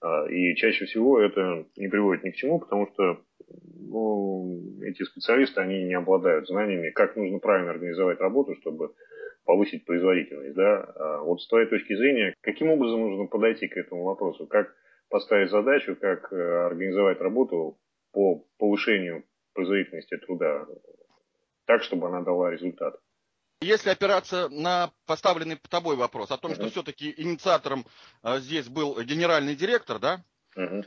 А, 0.00 0.26
и 0.26 0.54
чаще 0.56 0.84
всего 0.86 1.20
это 1.20 1.66
не 1.76 1.88
приводит 1.88 2.24
ни 2.24 2.30
к 2.30 2.36
чему, 2.36 2.60
потому 2.60 2.88
что 2.92 3.23
ну, 3.48 4.80
эти 4.82 5.02
специалисты, 5.04 5.60
они 5.60 5.84
не 5.84 5.94
обладают 5.94 6.48
знаниями, 6.48 6.90
как 6.90 7.16
нужно 7.16 7.38
правильно 7.38 7.70
организовать 7.70 8.20
работу, 8.20 8.54
чтобы 8.56 8.94
повысить 9.44 9.84
производительность. 9.84 10.56
Да? 10.56 10.84
А 10.96 11.22
вот 11.22 11.40
с 11.42 11.48
твоей 11.48 11.68
точки 11.68 11.94
зрения, 11.94 12.34
каким 12.40 12.70
образом 12.70 13.00
нужно 13.00 13.26
подойти 13.26 13.68
к 13.68 13.76
этому 13.76 14.04
вопросу? 14.04 14.46
Как 14.46 14.74
поставить 15.08 15.50
задачу, 15.50 15.96
как 16.00 16.32
э, 16.32 16.66
организовать 16.66 17.20
работу 17.20 17.78
по 18.12 18.44
повышению 18.58 19.24
производительности 19.52 20.16
труда 20.16 20.66
так, 21.66 21.82
чтобы 21.82 22.08
она 22.08 22.22
дала 22.22 22.50
результат? 22.50 22.98
Если 23.60 23.90
опираться 23.90 24.48
на 24.50 24.90
поставленный 25.06 25.58
тобой 25.70 25.96
вопрос 25.96 26.30
о 26.30 26.36
том, 26.36 26.54
что 26.54 26.68
все-таки 26.68 27.14
инициатором 27.16 27.84
а, 28.22 28.38
здесь 28.38 28.68
был 28.68 29.00
генеральный 29.02 29.54
директор, 29.54 29.98
да, 29.98 30.22
uh-huh. 30.56 30.84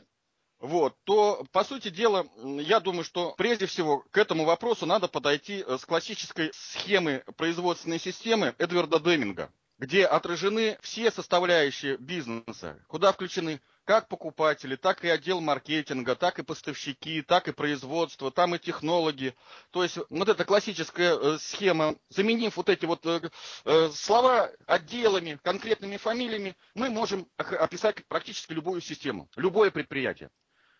Вот, 0.60 0.96
то, 1.04 1.44
по 1.52 1.62
сути 1.62 1.88
дела, 1.88 2.26
я 2.42 2.80
думаю, 2.80 3.04
что 3.04 3.32
прежде 3.36 3.66
всего 3.66 4.04
к 4.10 4.18
этому 4.18 4.44
вопросу 4.44 4.86
надо 4.86 5.06
подойти 5.06 5.64
э, 5.64 5.78
с 5.78 5.84
классической 5.84 6.50
схемы 6.52 7.22
производственной 7.36 8.00
системы 8.00 8.56
Эдварда 8.58 8.98
Деминга, 8.98 9.52
где 9.78 10.04
отражены 10.04 10.76
все 10.80 11.12
составляющие 11.12 11.96
бизнеса, 11.96 12.82
куда 12.88 13.12
включены 13.12 13.60
как 13.84 14.08
покупатели, 14.08 14.74
так 14.74 15.04
и 15.04 15.08
отдел 15.08 15.40
маркетинга, 15.40 16.16
так 16.16 16.40
и 16.40 16.42
поставщики, 16.42 17.22
так 17.22 17.46
и 17.46 17.52
производство, 17.52 18.30
там 18.32 18.54
и 18.54 18.58
технологи. 18.58 19.34
То 19.70 19.84
есть 19.84 19.96
вот 20.10 20.28
эта 20.28 20.44
классическая 20.44 21.16
э, 21.16 21.38
схема, 21.38 21.94
заменив 22.08 22.56
вот 22.56 22.68
эти 22.68 22.84
вот 22.84 23.06
э, 23.06 23.90
слова 23.94 24.50
отделами, 24.66 25.38
конкретными 25.42 25.98
фамилиями, 25.98 26.56
мы 26.74 26.90
можем 26.90 27.28
описать 27.36 28.04
практически 28.08 28.52
любую 28.52 28.80
систему, 28.80 29.30
любое 29.36 29.70
предприятие. 29.70 30.30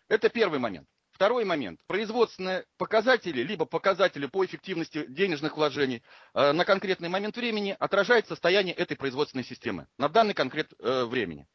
Это 0.09 0.29
первый 0.29 0.59
момент. 0.59 0.87
Второй 1.11 1.45
момент. 1.45 1.79
Производственные 1.87 2.65
показатели, 2.77 3.41
либо 3.41 3.65
показатели 3.65 4.25
по 4.25 4.45
эффективности 4.45 5.05
денежных 5.07 5.55
вложений 5.57 6.01
на 6.33 6.65
конкретный 6.65 7.09
момент 7.09 7.35
времени 7.37 7.75
отражают 7.79 8.27
состояние 8.27 8.73
этой 8.73 8.95
производственной 8.97 9.43
системы 9.43 9.87
на 9.97 10.09
данный 10.09 10.33
конкрет 10.33 10.71
времени. 10.79 11.47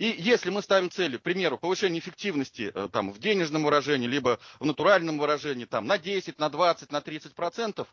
И 0.00 0.06
если 0.06 0.48
мы 0.48 0.62
ставим 0.62 0.90
цели, 0.90 1.18
к 1.18 1.22
примеру, 1.22 1.58
повышение 1.58 2.00
эффективности 2.00 2.72
э, 2.74 2.88
там, 2.90 3.12
в 3.12 3.18
денежном 3.18 3.64
выражении, 3.64 4.06
либо 4.06 4.40
в 4.58 4.64
натуральном 4.64 5.18
выражении 5.18 5.66
там, 5.66 5.86
на 5.86 5.98
10, 5.98 6.38
на 6.38 6.48
20, 6.48 6.90
на 6.90 7.02
30 7.02 7.34
процентов, 7.34 7.86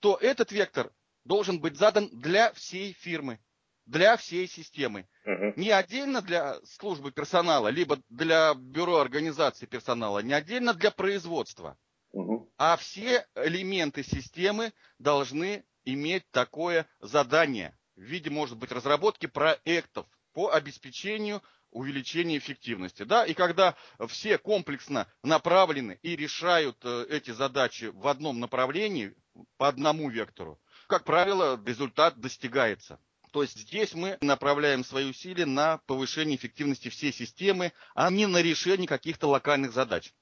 то 0.00 0.18
этот 0.20 0.52
вектор 0.52 0.92
должен 1.24 1.58
быть 1.58 1.78
задан 1.78 2.10
для 2.12 2.52
всей 2.52 2.92
фирмы, 2.92 3.40
для 3.88 4.16
всей 4.16 4.46
системы. 4.46 5.08
Uh-huh. 5.26 5.54
Не 5.56 5.70
отдельно 5.70 6.20
для 6.22 6.60
службы 6.64 7.10
персонала, 7.10 7.68
либо 7.68 7.98
для 8.10 8.54
бюро 8.54 8.98
организации 8.98 9.66
персонала, 9.66 10.20
не 10.20 10.34
отдельно 10.34 10.74
для 10.74 10.90
производства. 10.90 11.76
Uh-huh. 12.14 12.46
А 12.58 12.76
все 12.76 13.26
элементы 13.34 14.02
системы 14.02 14.72
должны 14.98 15.64
иметь 15.84 16.30
такое 16.30 16.86
задание 17.00 17.76
в 17.96 18.02
виде, 18.02 18.30
может 18.30 18.58
быть, 18.58 18.72
разработки 18.72 19.26
проектов, 19.26 20.06
по 20.34 20.52
обеспечению 20.52 21.42
увеличения 21.70 22.38
эффективности. 22.38 23.02
Да? 23.02 23.24
И 23.24 23.34
когда 23.34 23.74
все 24.06 24.38
комплексно 24.38 25.08
направлены 25.22 25.98
и 26.02 26.14
решают 26.14 26.78
э, 26.84 27.06
эти 27.08 27.32
задачи 27.32 27.86
в 27.86 28.06
одном 28.06 28.38
направлении, 28.38 29.14
по 29.56 29.66
одному 29.66 30.08
вектору, 30.10 30.60
как 30.86 31.04
правило, 31.04 31.60
результат 31.66 32.20
достигается. 32.20 33.00
То 33.32 33.42
есть 33.42 33.58
здесь 33.58 33.94
мы 33.94 34.16
направляем 34.20 34.84
свои 34.84 35.08
усилия 35.08 35.46
на 35.46 35.78
повышение 35.86 36.36
эффективности 36.36 36.88
всей 36.88 37.12
системы, 37.12 37.72
а 37.94 38.10
не 38.10 38.26
на 38.26 38.40
решение 38.40 38.88
каких-то 38.88 39.28
локальных 39.28 39.72
задач. 39.72 40.14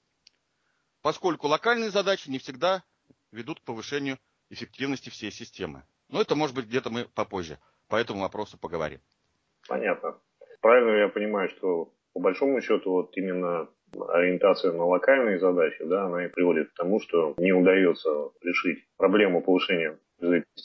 Поскольку 1.03 1.47
локальные 1.47 1.91
задачи 1.91 2.29
не 2.29 2.39
всегда 2.39 2.83
ведут 3.31 3.61
к 3.61 3.65
повышению 3.65 4.19
эффективности 4.51 5.11
всей 5.11 5.31
системы. 5.31 5.85
Но 6.09 6.21
это 6.21 6.35
может 6.35 6.55
быть 6.55 6.67
где-то 6.67 6.91
мы 6.91 7.05
попозже 7.05 7.59
по 7.89 7.97
этому 7.97 8.21
вопросу 8.21 8.59
поговорим. 8.59 9.01
Понятно. 9.69 10.19
Правильно 10.61 10.97
я 10.97 11.09
понимаю, 11.09 11.49
что 11.51 11.93
по 12.13 12.21
большому 12.21 12.61
счету 12.61 12.91
вот 12.91 13.17
именно 13.17 13.69
ориентация 13.93 14.73
на 14.73 14.85
локальные 14.85 15.39
задачи, 15.39 15.85
да, 15.85 16.07
она 16.07 16.27
и 16.27 16.29
приводит 16.29 16.71
к 16.71 16.75
тому, 16.75 17.01
что 17.01 17.35
не 17.39 17.53
удается 17.53 18.31
решить 18.43 18.85
проблему 18.97 19.43
повышения. 19.43 19.99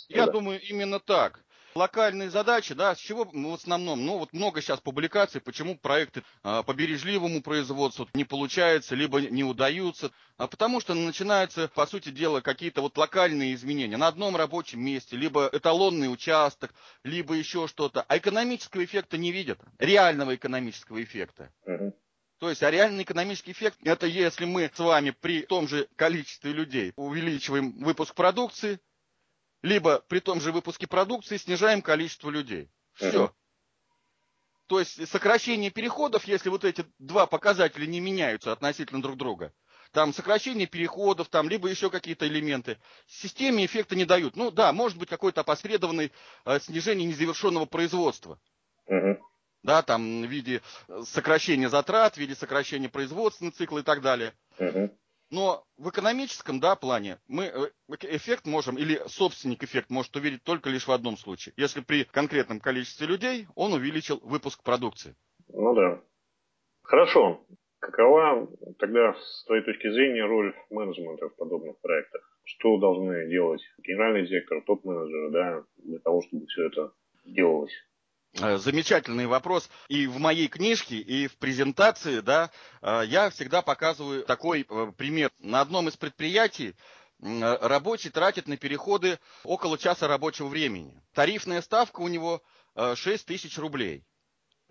Я 0.10 0.28
думаю, 0.28 0.60
именно 0.62 1.00
так 1.00 1.44
локальные 1.76 2.30
задачи, 2.30 2.74
да, 2.74 2.96
с 2.96 3.00
чего 3.00 3.26
в 3.26 3.54
основном, 3.54 4.06
ну 4.06 4.18
вот 4.18 4.34
много 4.34 4.62
сейчас 4.62 4.80
публикаций, 4.80 5.42
почему 5.42 5.78
проекты 5.78 6.24
а, 6.44 6.64
по 6.64 6.74
бережливому 6.74 7.42
производству 7.42 8.08
не 8.14 8.24
получаются, 8.24 8.96
либо 8.96 9.22
не 9.22 9.44
удаются, 9.44 10.12
а 10.38 10.48
потому 10.48 10.80
что 10.80 10.94
начинаются, 10.94 11.68
по 11.70 11.86
сути 11.86 12.10
дела, 12.10 12.42
какие-то 12.42 12.82
вот 12.82 12.98
локальные 12.98 13.54
изменения. 13.54 13.98
На 13.98 14.08
одном 14.08 14.36
рабочем 14.36 14.84
месте, 14.84 15.16
либо 15.16 15.50
эталонный 15.52 16.12
участок, 16.12 16.74
либо 17.04 17.34
еще 17.36 17.68
что-то, 17.68 18.04
а 18.08 18.18
экономического 18.18 18.84
эффекта 18.84 19.18
не 19.18 19.32
видят, 19.32 19.60
реального 19.80 20.36
экономического 20.36 21.02
эффекта. 21.02 21.52
То 22.42 22.50
есть, 22.50 22.64
а 22.64 22.72
реальный 22.72 23.04
экономический 23.04 23.52
эффект, 23.52 23.78
это 23.84 24.08
если 24.08 24.46
мы 24.46 24.72
с 24.74 24.80
вами 24.80 25.12
при 25.12 25.44
том 25.44 25.68
же 25.68 25.88
количестве 25.96 26.52
людей 26.52 26.92
увеличиваем 26.96 27.72
выпуск 27.84 28.16
продукции, 28.16 28.80
либо 29.62 30.00
при 30.08 30.20
том 30.20 30.42
же 30.42 30.52
выпуске 30.52 30.88
продукции 30.88 31.38
снижаем 31.38 31.82
количество 31.82 32.30
людей. 32.30 32.70
Все. 32.94 33.26
Uh-huh. 33.26 33.32
То 34.68 34.80
есть 34.80 35.08
сокращение 35.10 35.70
переходов, 35.70 36.26
если 36.26 36.50
вот 36.50 36.64
эти 36.64 36.86
два 36.98 37.26
показателя 37.26 37.86
не 37.86 38.00
меняются 38.00 38.52
относительно 38.52 39.02
друг 39.02 39.18
друга, 39.18 39.54
там 39.92 40.14
сокращение 40.14 40.68
переходов, 40.68 41.28
там, 41.28 41.50
либо 41.50 41.68
еще 41.68 41.90
какие-то 41.90 42.26
элементы, 42.28 42.78
системе 43.08 43.66
эффекта 43.66 43.96
не 43.96 44.06
дают. 44.06 44.38
Ну 44.38 44.50
да, 44.50 44.72
может 44.72 44.98
быть 44.98 45.10
какой-то 45.10 45.42
опосредованный 45.42 46.14
э, 46.46 46.60
снижение 46.62 47.08
незавершенного 47.08 47.66
производства. 47.66 48.40
Uh-huh. 48.90 49.20
Да, 49.64 49.82
там 49.84 50.22
в 50.22 50.30
виде 50.30 50.62
э, 50.88 51.02
сокращения 51.06 51.70
затрат, 51.70 52.16
в 52.16 52.18
виде 52.18 52.36
сокращения 52.36 52.88
производственного 52.88 53.54
цикла 53.54 53.80
и 53.80 53.84
так 53.84 54.02
далее. 54.02 54.34
Uh-huh. 54.58 54.90
Но 55.32 55.64
в 55.78 55.90
экономическом 55.90 56.60
да, 56.60 56.76
плане 56.76 57.18
мы 57.28 57.46
э, 57.46 57.70
эффект 58.02 58.46
можем, 58.46 58.78
или 58.78 59.02
собственник 59.08 59.64
эффект 59.64 59.90
может 59.90 60.14
увидеть 60.16 60.44
только 60.44 60.70
лишь 60.70 60.88
в 60.88 60.92
одном 60.92 61.16
случае. 61.16 61.54
Если 61.56 61.80
при 61.80 62.04
конкретном 62.04 62.60
количестве 62.60 63.08
людей 63.08 63.48
он 63.56 63.72
увеличил 63.74 64.20
выпуск 64.24 64.62
продукции. 64.62 65.16
Ну 65.48 65.74
да. 65.74 66.02
Хорошо. 66.84 67.46
Какова 67.80 68.48
тогда, 68.78 69.16
с 69.16 69.46
твоей 69.46 69.64
точки 69.64 69.90
зрения, 69.90 70.26
роль 70.26 70.54
менеджмента 70.70 71.30
в 71.30 71.36
подобных 71.36 71.80
проектах? 71.80 72.22
Что 72.44 72.78
должны 72.78 73.30
делать 73.30 73.62
генеральный 73.80 74.28
директор, 74.28 74.62
топ-менеджеры, 74.62 75.32
да, 75.32 75.64
для 75.78 76.00
того, 76.00 76.22
чтобы 76.22 76.46
все 76.48 76.68
это 76.68 76.92
делалось? 77.26 77.74
Э, 78.40 78.58
замечательный 78.58 79.28
вопрос. 79.28 79.70
И 79.90 80.08
в 80.08 80.18
моей 80.18 80.48
книжке, 80.48 80.96
и 80.96 81.28
в 81.28 81.38
презентации, 81.38 82.22
да, 82.22 82.50
э, 82.82 83.04
я 83.06 83.30
всегда 83.30 83.62
показываю 83.62 84.24
такой 84.24 84.66
э, 84.68 84.92
пример. 84.98 85.32
На 85.40 85.62
одном 85.62 85.90
из 85.90 85.98
предприятий 85.98 86.76
рабочий 87.20 88.10
тратит 88.10 88.48
на 88.48 88.58
переходы 88.58 89.20
около 89.44 89.78
часа 89.78 90.08
рабочего 90.08 90.48
времени. 90.48 91.00
Тарифная 91.14 91.62
ставка 91.62 92.02
у 92.02 92.08
него 92.08 92.42
6 92.76 93.28
тысяч 93.28 93.60
рублей. 93.60 94.04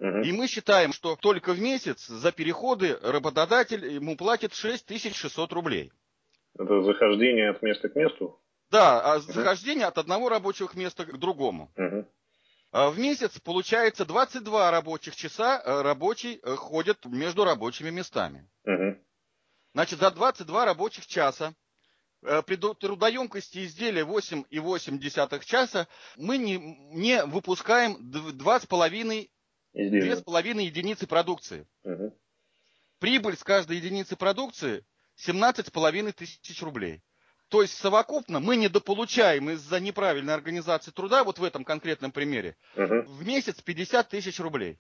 И 0.01 0.33
мы 0.33 0.49
считаем, 0.49 0.93
что 0.93 1.15
только 1.15 1.53
в 1.53 1.61
месяц 1.61 2.09
за 2.09 2.33
переходы 2.33 2.99
работодатель 3.03 3.87
ему 3.87 4.17
платит 4.17 4.53
6600 4.55 5.53
рублей. 5.53 5.93
Это 6.59 6.83
захождение 6.83 7.51
от 7.51 7.63
места 7.63 7.89
к 7.89 7.95
месту? 7.95 8.41
Да, 8.73 9.01
а 9.01 9.21
захождение 9.21 9.87
от 9.87 9.99
одного 9.99 10.29
рабочего 10.29 10.69
места 10.75 11.05
к 11.05 11.19
другому. 11.19 11.71
Угу. 11.77 12.05
А 12.73 12.91
в 12.91 12.99
месяц 12.99 13.39
получается 13.41 14.05
22 14.05 14.71
рабочих 14.71 15.17
часа 15.17 15.61
э, 15.61 15.83
рабочий 15.83 16.39
э, 16.43 16.55
ходит 16.55 17.05
между 17.05 17.45
рабочими 17.45 17.91
местами. 17.91 18.49
Угу. 18.65 18.97
Значит, 19.75 19.99
за 19.99 20.11
22 20.13 20.65
рабочих 20.65 21.07
часа 21.07 21.53
э, 22.23 22.43
при 22.43 22.55
трудоемкости 22.57 23.65
изделия 23.65 24.03
8,8 24.03 25.45
часа 25.45 25.89
мы 26.17 26.39
не, 26.39 26.59
не 26.95 27.25
выпускаем 27.25 27.97
2,5 28.11 29.31
2,5 29.75 30.63
единицы 30.63 31.07
продукции. 31.09 31.67
Угу. 31.83 32.17
Прибыль 33.01 33.37
с 33.37 33.43
каждой 33.43 33.79
единицы 33.79 34.15
продукции 34.15 34.85
17,5 35.27 36.13
тысяч 36.13 36.63
рублей. 36.63 37.03
То 37.51 37.63
есть 37.63 37.77
совокупно 37.77 38.39
мы 38.39 38.55
недополучаем 38.55 39.51
из-за 39.51 39.81
неправильной 39.81 40.35
организации 40.35 40.93
труда, 40.93 41.25
вот 41.25 41.41
в 41.41 41.45
этом 41.45 41.65
конкретном 41.65 42.13
примере, 42.13 42.57
Мгм. 42.77 43.05
в 43.07 43.27
месяц 43.27 43.61
50 43.61 44.09
тысяч 44.09 44.39
рублей. 44.39 44.79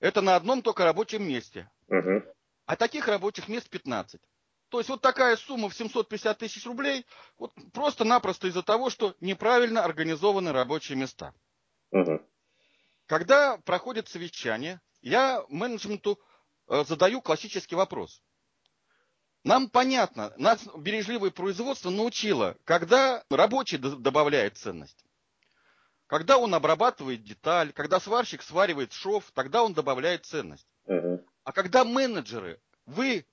Это 0.00 0.20
на 0.20 0.34
одном 0.34 0.62
только 0.62 0.82
рабочем 0.82 1.22
месте. 1.22 1.70
Мгм. 1.86 2.24
А 2.66 2.74
таких 2.74 3.06
рабочих 3.06 3.48
мест 3.48 3.70
15. 3.70 4.20
То 4.68 4.78
есть 4.78 4.90
вот 4.90 5.00
такая 5.00 5.36
сумма 5.36 5.68
в 5.68 5.74
750 5.74 6.38
тысяч 6.38 6.66
рублей 6.66 7.06
вот 7.38 7.52
просто-напросто 7.72 8.48
из-за 8.48 8.64
того, 8.64 8.90
что 8.90 9.14
неправильно 9.20 9.84
организованы 9.84 10.50
рабочие 10.50 10.98
места. 10.98 11.32
Мгм. 11.92 12.26
Когда 13.06 13.58
проходит 13.58 14.08
совещание, 14.08 14.80
я 15.02 15.44
менеджменту 15.48 16.18
э, 16.68 16.84
задаю 16.84 17.20
классический 17.20 17.76
вопрос. 17.76 18.22
Нам 19.42 19.70
понятно, 19.70 20.34
нас 20.36 20.66
бережливое 20.76 21.30
производство 21.30 21.90
научило, 21.90 22.56
когда 22.64 23.24
рабочий 23.30 23.78
добавляет 23.78 24.58
ценность. 24.58 25.04
Когда 26.06 26.38
он 26.38 26.54
обрабатывает 26.54 27.22
деталь, 27.24 27.72
когда 27.72 28.00
сварщик 28.00 28.42
сваривает 28.42 28.92
шов, 28.92 29.30
тогда 29.32 29.62
он 29.62 29.72
добавляет 29.72 30.26
ценность. 30.26 30.66
Мгм. 30.86 31.24
А 31.44 31.52
когда 31.52 31.84
менеджеры, 31.84 32.60
вы, 32.84 33.24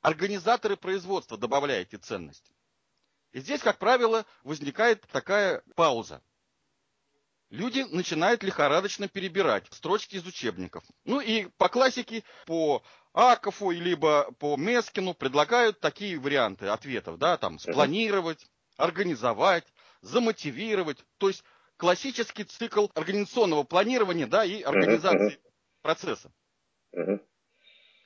организаторы 0.00 0.76
производства, 0.76 1.36
добавляете 1.36 1.98
ценность. 1.98 2.50
И 3.32 3.40
здесь, 3.40 3.60
как 3.60 3.78
правило, 3.78 4.26
возникает 4.42 5.06
такая 5.12 5.62
пауза. 5.76 6.22
Люди 7.50 7.80
начинают 7.90 8.42
лихорадочно 8.42 9.08
перебирать 9.08 9.66
строчки 9.70 10.16
из 10.16 10.26
учебников. 10.26 10.82
Ну 11.04 11.20
и 11.20 11.48
по 11.58 11.68
классике, 11.68 12.24
по 12.46 12.82
Акову, 13.12 13.70
либо 13.72 14.32
по 14.38 14.56
Мескину 14.56 15.14
предлагают 15.14 15.80
такие 15.80 16.18
варианты 16.18 16.68
ответов, 16.68 17.18
да, 17.18 17.36
там, 17.36 17.58
спланировать, 17.58 18.46
организовать, 18.76 19.66
замотивировать. 20.00 21.04
То 21.18 21.28
есть 21.28 21.44
классический 21.76 22.44
цикл 22.44 22.86
организационного 22.94 23.64
планирования, 23.64 24.26
да, 24.26 24.44
и 24.44 24.62
организации 24.62 25.40
процесса. 25.82 26.32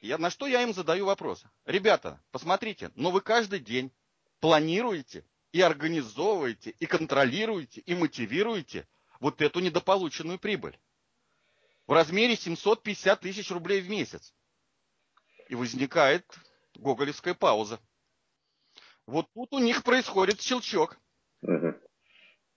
Я, 0.01 0.19
на 0.19 0.31
что 0.31 0.47
я 0.47 0.63
им 0.63 0.73
задаю 0.75 1.07
вопрос. 1.07 1.45
Ребята, 1.65 2.21
посмотрите, 2.31 2.91
но 2.97 3.11
вы 3.11 3.21
каждый 3.21 3.61
день 3.61 3.93
планируете 4.41 5.25
и 5.53 5.61
организовываете, 5.61 6.71
и 6.71 6.87
контролируете, 6.87 7.81
и 7.81 7.95
мотивируете 7.95 8.87
вот 9.21 9.41
эту 9.41 9.61
недополученную 9.61 10.39
прибыль 10.39 10.79
в 11.87 11.93
размере 11.93 12.37
750 12.37 13.21
тысяч 13.21 13.51
рублей 13.51 13.81
в 13.81 13.89
месяц. 13.89 14.35
И 15.49 15.55
возникает 15.55 16.27
гоголевская 16.75 17.35
пауза. 17.35 17.81
Вот 19.07 19.29
тут 19.35 19.53
у 19.53 19.59
них 19.59 19.85
происходит 19.85 20.41
щелчок. 20.41 20.99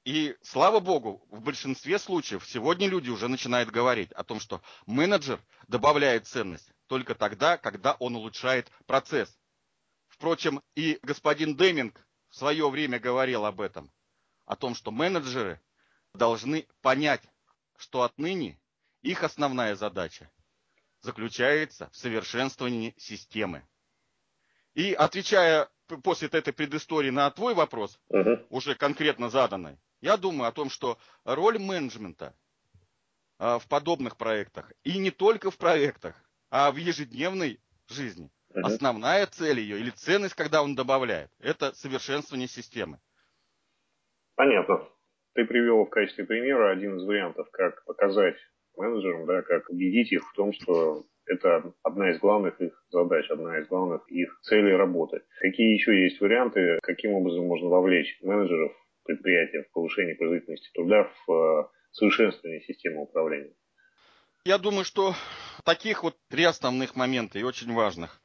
И 0.05 0.35
слава 0.41 0.79
богу, 0.79 1.23
в 1.29 1.41
большинстве 1.41 1.99
случаев 1.99 2.47
сегодня 2.47 2.87
люди 2.87 3.09
уже 3.09 3.27
начинают 3.27 3.69
говорить 3.69 4.11
о 4.13 4.23
том, 4.23 4.39
что 4.39 4.61
менеджер 4.87 5.39
добавляет 5.67 6.25
ценность 6.25 6.71
только 6.87 7.13
тогда, 7.13 7.57
когда 7.57 7.93
он 7.93 8.15
улучшает 8.15 8.71
процесс. 8.87 9.37
Впрочем, 10.07 10.61
и 10.75 10.97
господин 11.03 11.55
Деминг 11.55 12.07
в 12.29 12.35
свое 12.35 12.67
время 12.69 12.99
говорил 12.99 13.45
об 13.45 13.61
этом, 13.61 13.91
о 14.45 14.55
том, 14.55 14.73
что 14.73 14.89
менеджеры 14.89 15.61
должны 16.13 16.67
понять, 16.81 17.21
что 17.77 18.01
отныне 18.01 18.59
их 19.01 19.23
основная 19.23 19.75
задача 19.75 20.31
заключается 21.01 21.89
в 21.91 21.97
совершенствовании 21.97 22.93
системы. 22.97 23.67
И 24.73 24.93
отвечая 24.93 25.69
после 26.03 26.27
этой 26.27 26.53
предыстории 26.53 27.09
на 27.09 27.29
твой 27.31 27.53
вопрос, 27.53 27.99
Мгм. 28.09 28.45
уже 28.49 28.75
конкретно 28.75 29.29
заданной, 29.29 29.77
я 30.01 30.17
думаю 30.17 30.47
о 30.47 30.51
том, 30.51 30.69
что 30.69 30.97
роль 31.23 31.59
менеджмента 31.59 32.35
а, 33.37 33.59
в 33.59 33.67
подобных 33.67 34.17
проектах, 34.17 34.71
и 34.83 34.97
не 34.97 35.11
только 35.11 35.51
в 35.51 35.57
проектах, 35.57 36.15
а 36.49 36.71
в 36.71 36.77
ежедневной 36.77 37.61
жизни, 37.87 38.31
Мгм. 38.55 38.65
основная 38.65 39.25
цель 39.27 39.59
ее 39.59 39.79
или 39.79 39.89
ценность, 39.91 40.35
когда 40.35 40.61
он 40.63 40.75
добавляет, 40.75 41.31
это 41.39 41.73
совершенствование 41.73 42.47
системы. 42.47 42.99
Понятно. 44.35 44.87
Ты 45.33 45.45
привел 45.45 45.85
в 45.85 45.89
качестве 45.89 46.25
примера 46.25 46.71
один 46.71 46.97
из 46.97 47.03
вариантов, 47.03 47.49
как 47.51 47.83
показать 47.85 48.37
менеджерам, 48.79 49.25
да, 49.25 49.41
как 49.41 49.69
убедить 49.69 50.11
их 50.11 50.27
в 50.27 50.33
том, 50.33 50.53
что 50.53 51.05
это 51.25 51.73
одна 51.83 52.11
из 52.11 52.19
главных 52.19 52.59
их 52.59 52.73
задач, 52.89 53.29
одна 53.29 53.59
из 53.59 53.67
главных 53.67 54.09
их 54.09 54.39
целей 54.41 54.73
работы. 54.73 55.21
Какие 55.39 55.73
еще 55.73 56.03
есть 56.03 56.19
варианты, 56.19 56.79
каким 56.81 57.13
образом 57.13 57.45
можно 57.45 57.69
вовлечь 57.69 58.17
менеджеров 58.21 58.71
предприятия 59.03 59.63
в 59.63 59.71
повышение 59.71 60.15
производительности 60.15 60.69
труда, 60.73 61.09
в 61.27 61.31
э, 61.31 61.67
совершенствование 61.91 62.61
системы 62.61 63.03
управления? 63.03 63.53
Я 64.45 64.57
думаю, 64.57 64.85
что 64.85 65.13
таких 65.65 66.03
вот 66.03 66.15
три 66.29 66.45
основных 66.45 66.95
момента 66.95 67.37
и 67.37 67.43
очень 67.43 67.73
важных. 67.73 68.21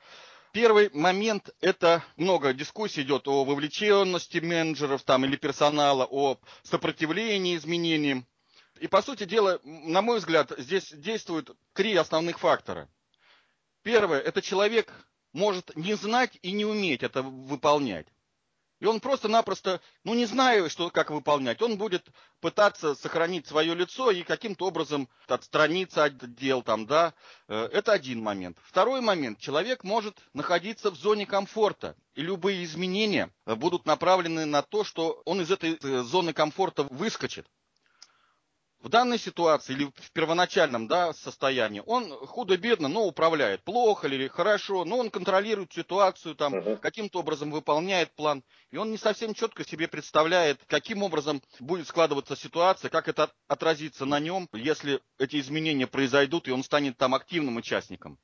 Первый 0.52 0.88
момент– 0.92 1.50
это 1.60 2.04
много 2.16 2.54
дискуссий 2.54 3.02
идет 3.02 3.26
о 3.26 3.44
вовлеченности 3.44 4.38
менеджеров 4.38 5.02
там, 5.02 5.24
или 5.24 5.34
персонала, 5.36 6.06
о 6.08 6.38
сопротивлении 6.62 7.56
изменениям. 7.56 8.24
И, 8.80 8.88
по 8.88 9.02
сути 9.02 9.24
дела, 9.24 9.60
на 9.62 10.02
мой 10.02 10.18
взгляд, 10.18 10.52
здесь 10.58 10.92
действуют 10.92 11.56
три 11.72 11.94
основных 11.94 12.38
фактора. 12.38 12.88
Первое– 13.82 14.20
это 14.20 14.42
человек 14.42 14.92
может 15.32 15.76
не 15.76 15.94
знать 15.94 16.38
и 16.42 16.52
не 16.52 16.64
уметь 16.64 17.02
это 17.02 17.22
выполнять. 17.22 18.06
И 18.80 18.86
он 18.86 19.00
просто-напросто, 19.00 19.80
ну 20.02 20.14
не 20.14 20.26
зная, 20.26 20.68
что, 20.68 20.90
как 20.90 21.10
выполнять, 21.10 21.62
он 21.62 21.78
будет 21.78 22.06
пытаться 22.40 22.94
сохранить 22.94 23.46
свое 23.46 23.74
лицо 23.74 24.10
и 24.10 24.22
каким-то 24.22 24.66
образом 24.66 25.08
отстраниться 25.26 26.04
от 26.04 26.34
дел 26.34 26.62
там, 26.62 26.86
да. 26.86 27.14
Э, 27.48 27.68
Это 27.72 27.92
один 27.92 28.20
момент. 28.22 28.58
Второй 28.62 29.00
момент. 29.00 29.38
Человек 29.38 29.84
может 29.84 30.18
находиться 30.34 30.90
в 30.90 30.96
зоне 30.96 31.24
комфорта. 31.24 31.96
И 32.14 32.20
любые 32.20 32.64
изменения 32.64 33.30
будут 33.46 33.86
направлены 33.86 34.44
на 34.44 34.60
то, 34.60 34.84
что 34.84 35.22
он 35.24 35.40
из 35.40 35.50
этой 35.50 35.78
э, 35.80 36.02
зоны 36.02 36.32
комфорта 36.32 36.82
выскочит. 36.82 37.46
В 38.84 38.90
данной 38.90 39.18
ситуации 39.18 39.72
или 39.72 39.84
в 39.86 40.12
первоначальном 40.12 40.88
да, 40.88 41.14
состоянии 41.14 41.82
он 41.86 42.10
худо-бедно, 42.26 42.86
но 42.86 43.06
управляет 43.06 43.64
плохо 43.64 44.08
или 44.08 44.28
хорошо, 44.28 44.84
но 44.84 44.98
он 44.98 45.08
контролирует 45.08 45.72
ситуацию, 45.72 46.34
там, 46.34 46.52
Мгм. 46.52 46.76
каким-то 46.76 47.20
образом 47.20 47.50
выполняет 47.50 48.14
план. 48.14 48.44
И 48.70 48.76
он 48.76 48.90
не 48.90 48.98
совсем 48.98 49.32
четко 49.32 49.64
себе 49.66 49.88
представляет, 49.88 50.62
каким 50.66 51.02
образом 51.02 51.40
будет 51.60 51.88
складываться 51.88 52.36
ситуация, 52.36 52.90
как 52.90 53.08
это 53.08 53.32
отразится 53.48 54.04
на 54.04 54.20
нем, 54.20 54.50
если 54.52 55.00
эти 55.18 55.40
изменения 55.40 55.86
произойдут, 55.86 56.46
и 56.46 56.52
он 56.52 56.62
станет 56.62 56.98
там 56.98 57.14
активным 57.14 57.56
участником. 57.56 58.18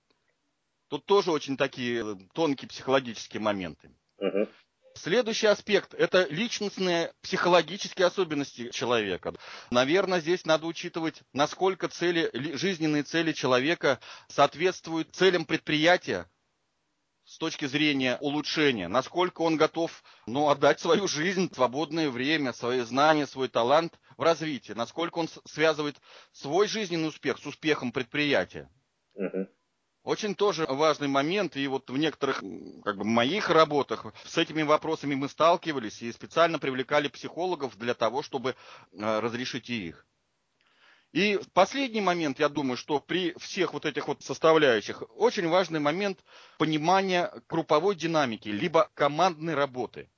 Тут 0.89 1.07
тоже 1.07 1.33
очень 1.33 1.57
такие 1.57 2.05
э, 2.05 2.17
тонкие 2.35 2.69
психологические 2.69 3.41
моменты. 3.41 3.97
Мгм. 4.19 4.47
Следующий 4.95 5.47
аспект– 5.47 5.95
это 5.99 6.27
личностные 6.31 7.13
психологические 7.23 8.07
особенности 8.07 8.71
человека. 8.71 9.35
Наверное, 9.71 10.21
здесь 10.21 10.45
надо 10.45 10.67
учитывать, 10.67 11.23
насколько 11.33 11.89
цели, 11.89 12.29
ли- 12.33 12.57
жизненные 12.57 13.03
цели 13.03 13.33
человека 13.33 14.01
соответствуют 14.29 15.15
целям 15.15 15.45
предприятия 15.45 16.29
с 17.25 17.39
точки 17.39 17.67
зрения 17.67 18.19
улучшения, 18.21 18.89
насколько 18.89 19.43
он 19.43 19.57
готов 19.57 20.03
ну, 20.27 20.49
отдать 20.49 20.81
свою 20.81 21.07
жизнь, 21.07 21.53
свободное 21.55 22.11
время, 22.11 22.53
свои 22.53 22.81
знания, 22.81 23.27
свой 23.27 23.49
талант 23.49 23.99
в 24.17 24.23
развитие, 24.23 24.77
насколько 24.77 25.19
он 25.19 25.29
связывает 25.45 25.97
свой 26.33 26.67
жизненный 26.67 27.09
успех 27.09 27.39
с 27.39 27.47
успехом 27.47 27.93
предприятия. 27.93 28.69
Мгм. 29.15 29.49
Очень 30.03 30.35
тоже 30.35 30.65
важный 30.67 31.09
момент, 31.09 31.57
и 31.57 31.67
вот 31.69 31.91
в 31.91 31.97
некоторых 31.99 32.43
как 32.85 32.97
бы, 32.97 33.05
моих 33.05 33.51
работах 33.51 34.07
с 34.25 34.39
этими 34.39 34.63
вопросами 34.63 35.15
мы 35.15 35.29
сталкивались 35.29 36.01
и 36.01 36.11
специально 36.11 36.59
привлекали 36.59 37.09
психологов 37.09 37.77
для 37.77 37.93
того, 37.93 38.23
чтобы 38.23 38.51
э, 38.51 39.21
разрешить 39.21 39.69
и 39.69 39.89
их. 39.89 40.07
И 41.13 41.39
последний 41.53 42.01
момент, 42.01 42.39
я 42.39 42.49
думаю, 42.49 42.79
что 42.79 42.99
при 42.99 43.35
всех 43.39 43.75
вот 43.75 43.85
этих 43.85 44.09
вот 44.09 44.23
составляющих 44.23 45.03
очень 45.17 45.49
важный 45.49 45.81
момент 45.81 46.21
понимания 46.57 47.31
групповой 47.49 47.95
динамики, 47.95 48.49
либо 48.49 48.89
командной 48.95 49.55
работы. 49.55 50.09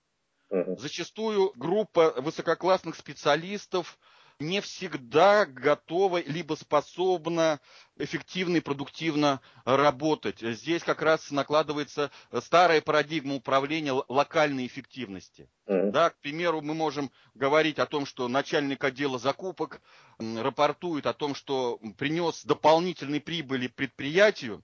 Зачастую 0.50 1.52
группа 1.56 2.12
высококлассных 2.20 2.94
специалистов 2.94 3.98
не 4.38 4.60
всегда 4.60 5.46
готова 5.46 6.22
либо 6.22 6.54
способна 6.54 7.60
эффективно 7.96 8.56
и 8.56 8.60
продуктивно 8.60 9.40
работать. 9.64 10.40
Здесь 10.40 10.82
как 10.82 11.02
раз 11.02 11.30
накладывается 11.30 12.10
старая 12.40 12.80
парадигма 12.80 13.34
управления 13.34 13.92
локальной 14.08 14.66
эффективности. 14.66 15.48
Да, 15.66 16.10
к 16.10 16.18
примеру, 16.20 16.60
мы 16.60 16.74
можем 16.74 17.10
говорить 17.34 17.78
о 17.78 17.86
том, 17.86 18.06
что 18.06 18.28
начальник 18.28 18.82
отдела 18.82 19.18
закупок 19.18 19.80
рапортует 20.18 21.06
о 21.06 21.14
том, 21.14 21.34
что 21.34 21.78
принес 21.98 22.44
дополнительной 22.44 23.20
прибыли 23.20 23.68
предприятию 23.68 24.62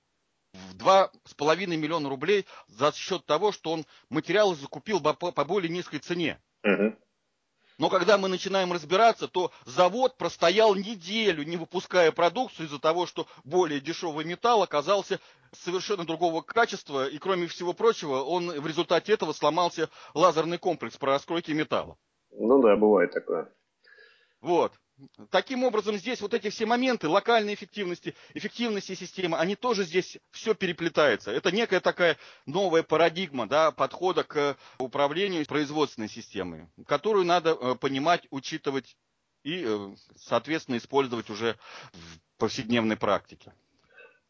в 0.53 0.75
два 0.75 1.11
с 1.25 1.35
половиной 1.35 1.77
миллиона 1.77 2.09
рублей 2.09 2.47
за 2.67 2.93
счет 2.93 3.25
того, 3.27 3.53
что 3.53 3.73
он 3.73 3.85
материалы 4.09 4.55
закупил 4.57 5.01
по, 5.01 5.15
по 5.15 5.45
более 5.45 5.71
низкой 5.71 5.99
цене. 5.99 6.41
Угу. 6.65 6.97
Но 7.79 7.89
когда 7.91 8.19
мы 8.19 8.29
начинаем 8.29 8.73
разбираться, 8.73 9.29
то 9.29 9.53
завод 9.65 10.17
простоял 10.17 10.75
неделю, 10.75 11.45
не 11.45 11.57
выпуская 11.57 12.11
продукцию 12.11 12.67
из-за 12.67 12.81
того, 12.81 13.07
что 13.07 13.29
более 13.45 13.81
дешевый 13.81 14.25
металл 14.25 14.63
оказался 14.63 15.21
совершенно 15.53 16.05
другого 16.05 16.43
качества, 16.43 17.09
и 17.09 17.19
кроме 17.19 17.47
всего 17.47 17.73
прочего, 17.73 18.17
он 18.17 18.51
в 18.51 18.67
результате 18.67 19.13
этого 19.13 19.33
сломался 19.33 19.89
лазерный 20.13 20.59
комплекс 20.59 20.97
по 20.97 21.07
раскройке 21.07 21.55
металла. 21.55 21.97
Ну 22.33 22.61
да, 22.61 22.77
бывает 22.77 23.13
такое. 23.13 23.49
Вот. 24.41 24.73
Таким 25.31 25.65
образом, 25.65 25.97
здесь 25.97 26.21
вот 26.21 26.35
эти 26.35 26.51
все 26.51 26.67
моменты 26.67 27.09
локальной 27.09 27.55
эффективности, 27.55 28.15
эффективности 28.35 28.95
системы, 28.95 29.39
они 29.39 29.55
тоже 29.55 29.85
здесь 29.85 30.19
все 30.31 30.55
переплетаются. 30.55 31.31
Это 31.31 31.53
некая 31.53 31.81
такая 31.81 32.17
новая 32.47 32.83
парадигма 32.83 33.47
да, 33.47 33.71
подхода 33.71 34.25
к 34.25 34.57
управлению 34.79 35.47
производственной 35.47 36.09
системой, 36.09 36.67
которую 36.87 37.25
надо 37.25 37.51
э, 37.51 37.75
понимать, 37.77 38.27
учитывать 38.31 38.97
и, 39.45 39.65
э, 39.65 39.95
соответственно, 40.17 40.79
использовать 40.79 41.31
уже 41.31 41.57
в 41.93 42.39
повседневной 42.39 42.97
практике. 42.97 43.53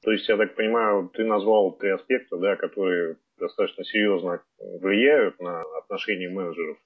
То 0.02 0.12
есть, 0.12 0.28
я 0.28 0.36
так 0.36 0.54
понимаю, 0.54 1.10
ты 1.12 1.24
назвал 1.24 1.72
три 1.72 1.90
аспекта, 1.90 2.36
да, 2.36 2.56
которые 2.56 3.16
достаточно 3.38 3.84
серьезно 3.84 4.42
влияют 4.58 5.40
на 5.40 5.62
отношения 5.78 6.28
менеджеров 6.28 6.78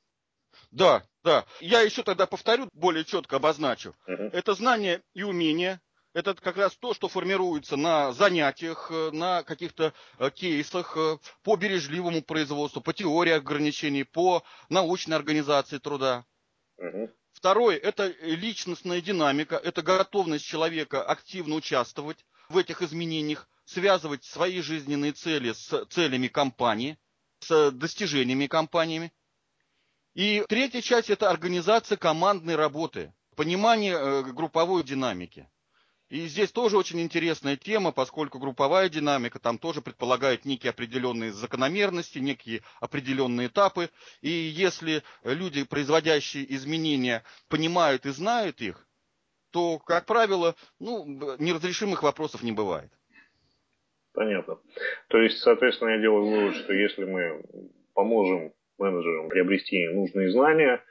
да, 0.70 1.04
да. 1.22 1.44
Я 1.60 1.80
еще 1.80 2.02
тогда 2.02 2.26
повторю, 2.26 2.68
более 2.72 3.04
четко 3.04 3.36
обозначу. 3.36 3.94
Uh-huh. 4.08 4.30
Это 4.32 4.54
знание 4.54 5.02
и 5.14 5.22
умение. 5.22 5.80
Это 6.14 6.34
как 6.34 6.56
раз 6.56 6.76
то, 6.76 6.92
что 6.92 7.08
формируется 7.08 7.76
на 7.76 8.12
занятиях, 8.12 8.90
э, 8.90 9.10
на 9.12 9.42
каких-то 9.42 9.94
э, 10.18 10.30
кейсах 10.30 10.96
э, 10.96 11.18
по 11.42 11.56
бережливому 11.56 12.22
производству, 12.22 12.82
по 12.82 12.92
теории 12.92 13.32
ограничений, 13.32 14.04
по 14.04 14.42
научной 14.68 15.16
организации 15.16 15.78
труда. 15.78 16.26
Uh-huh. 16.78 17.10
Второе– 17.32 17.76
это 17.82 18.08
личностная 18.20 19.00
динамика, 19.00 19.56
это 19.56 19.82
готовность 19.82 20.44
человека 20.44 21.02
активно 21.02 21.54
участвовать 21.54 22.24
в 22.48 22.58
этих 22.58 22.82
изменениях, 22.82 23.48
связывать 23.64 24.24
свои 24.24 24.60
жизненные 24.60 25.12
цели 25.12 25.52
с 25.52 25.86
целями 25.86 26.28
компании, 26.28 26.98
с 27.40 27.70
достижениями 27.70 28.46
компаниями. 28.46 29.12
И 30.14 30.44
третья 30.48 30.80
часть– 30.82 31.10
это 31.10 31.30
организация 31.30 31.96
командной 31.96 32.56
работы, 32.56 33.14
понимание 33.34 33.94
э, 33.94 34.22
групповой 34.24 34.82
динамики. 34.84 35.48
И 36.10 36.26
здесь 36.26 36.52
тоже 36.52 36.76
очень 36.76 37.00
интересная 37.00 37.56
тема, 37.56 37.90
поскольку 37.90 38.38
групповая 38.38 38.90
динамика 38.90 39.38
там 39.38 39.56
тоже 39.56 39.80
предполагает 39.80 40.44
некие 40.44 40.68
определенные 40.68 41.32
закономерности, 41.32 42.18
некие 42.18 42.60
определенные 42.80 43.48
этапы. 43.48 43.88
И 44.20 44.28
если 44.28 45.02
люди, 45.24 45.64
производящие 45.64 46.54
изменения, 46.54 47.24
понимают 47.48 48.04
и 48.04 48.10
знают 48.10 48.60
их, 48.60 48.86
то, 49.52 49.78
как 49.78 50.04
правило, 50.04 50.54
ну, 50.78 51.06
неразрешимых 51.38 52.02
вопросов 52.02 52.42
не 52.42 52.52
бывает. 52.52 52.92
Понятно. 54.12 54.58
То 55.08 55.16
есть, 55.16 55.38
соответственно, 55.38 55.90
я 55.90 55.98
делаю 56.02 56.26
вывод, 56.26 56.56
что 56.56 56.74
если 56.74 57.04
мы 57.04 57.42
поможем 57.94 58.52
менеджерам 58.82 59.28
приобрести 59.28 59.88
нужные 59.88 60.30
знания, 60.30 60.82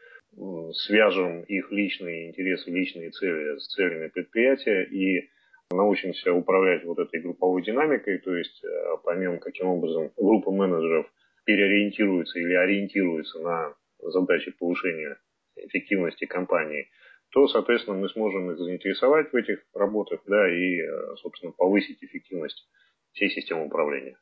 свяжем 0.74 1.44
их 1.44 1.72
личные 1.72 2.30
интересы, 2.30 2.72
личные 2.72 3.12
цели 3.12 3.58
с 3.58 3.68
целями 3.68 4.08
предприятия 4.08 4.84
и 4.84 5.30
научимся 5.72 6.34
управлять 6.34 6.84
вот 6.84 7.00
этой 7.00 7.22
групповой 7.22 7.62
динамикой, 7.64 8.20
то 8.20 8.36
есть 8.36 8.64
э, 8.64 8.68
поймем, 9.04 9.40
каким 9.40 9.68
образом 9.68 10.12
группа 10.18 10.52
менеджеров 10.52 11.06
переориентируется 11.46 12.40
или 12.40 12.54
ориентируется 12.54 13.40
на 13.40 13.76
задачи 14.00 14.52
повышения 14.52 15.18
эффективности 15.56 16.26
компании, 16.26 16.90
то, 17.32 17.48
соответственно, 17.48 17.98
мы 17.98 18.10
сможем 18.10 18.52
их 18.52 18.58
заинтересовать 18.58 19.32
в 19.32 19.36
этих 19.36 19.64
работах, 19.74 20.22
да, 20.28 20.50
и, 20.50 20.82
э, 20.82 21.16
собственно, 21.18 21.54
повысить 21.54 22.04
эффективность 22.04 22.68
всей 23.14 23.30
системы 23.30 23.66
управления. 23.66 24.18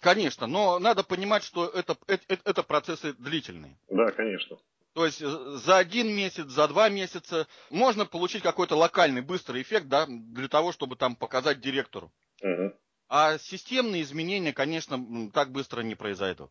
Конечно, 0.00 0.46
но 0.46 0.78
надо 0.78 1.04
понимать, 1.04 1.42
что 1.42 1.66
это, 1.66 1.94
это, 2.06 2.38
это 2.44 2.62
процессы 2.62 3.12
длительные. 3.14 3.76
Да, 3.88 4.10
конечно. 4.12 4.58
То 4.94 5.04
есть 5.04 5.20
э, 5.20 5.26
за 5.26 5.76
один 5.76 6.08
месяц, 6.08 6.46
за 6.46 6.66
два 6.68 6.88
месяца 6.88 7.46
можно 7.70 8.06
получить 8.06 8.42
какой-то 8.42 8.76
локальный 8.76 9.20
быстрый 9.20 9.60
эффект, 9.62 9.88
да, 9.88 10.06
для 10.08 10.48
того, 10.48 10.72
чтобы 10.72 10.96
там 10.96 11.16
показать 11.16 11.60
директору. 11.60 12.10
Угу. 12.42 12.72
А 13.08 13.38
системные 13.38 14.02
изменения, 14.02 14.52
конечно, 14.52 15.30
так 15.32 15.52
быстро 15.52 15.82
не 15.82 15.94
произойдут. 15.94 16.50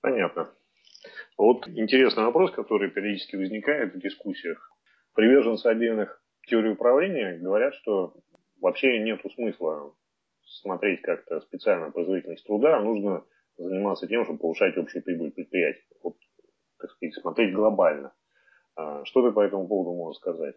Понятно. 0.00 0.50
Вот 1.36 1.68
интересный 1.68 2.24
вопрос, 2.24 2.50
который 2.50 2.90
периодически 2.90 3.36
возникает 3.36 3.94
в 3.94 4.00
дискуссиях. 4.00 4.72
Приверженцы 5.14 5.66
отдельных 5.66 6.20
теорий 6.46 6.70
управления 6.70 7.38
говорят, 7.38 7.74
что 7.74 8.14
вообще 8.60 8.98
нет 9.00 9.20
смысла 9.34 9.94
смотреть 10.62 11.02
как-то 11.02 11.40
специально 11.40 11.90
производительность 11.90 12.46
труда, 12.46 12.80
нужно 12.80 13.24
заниматься 13.56 14.06
тем, 14.06 14.24
чтобы 14.24 14.38
повышать 14.38 14.76
общую 14.76 15.02
прибыль 15.02 15.30
предприятия. 15.30 15.84
Вот, 16.02 16.16
так 16.78 16.90
сказать, 16.90 17.14
смотреть 17.14 17.54
глобально. 17.54 18.12
А, 18.76 19.04
что 19.04 19.26
ты 19.26 19.34
по 19.34 19.40
этому 19.40 19.66
поводу 19.66 19.96
можешь 19.96 20.20
сказать? 20.20 20.54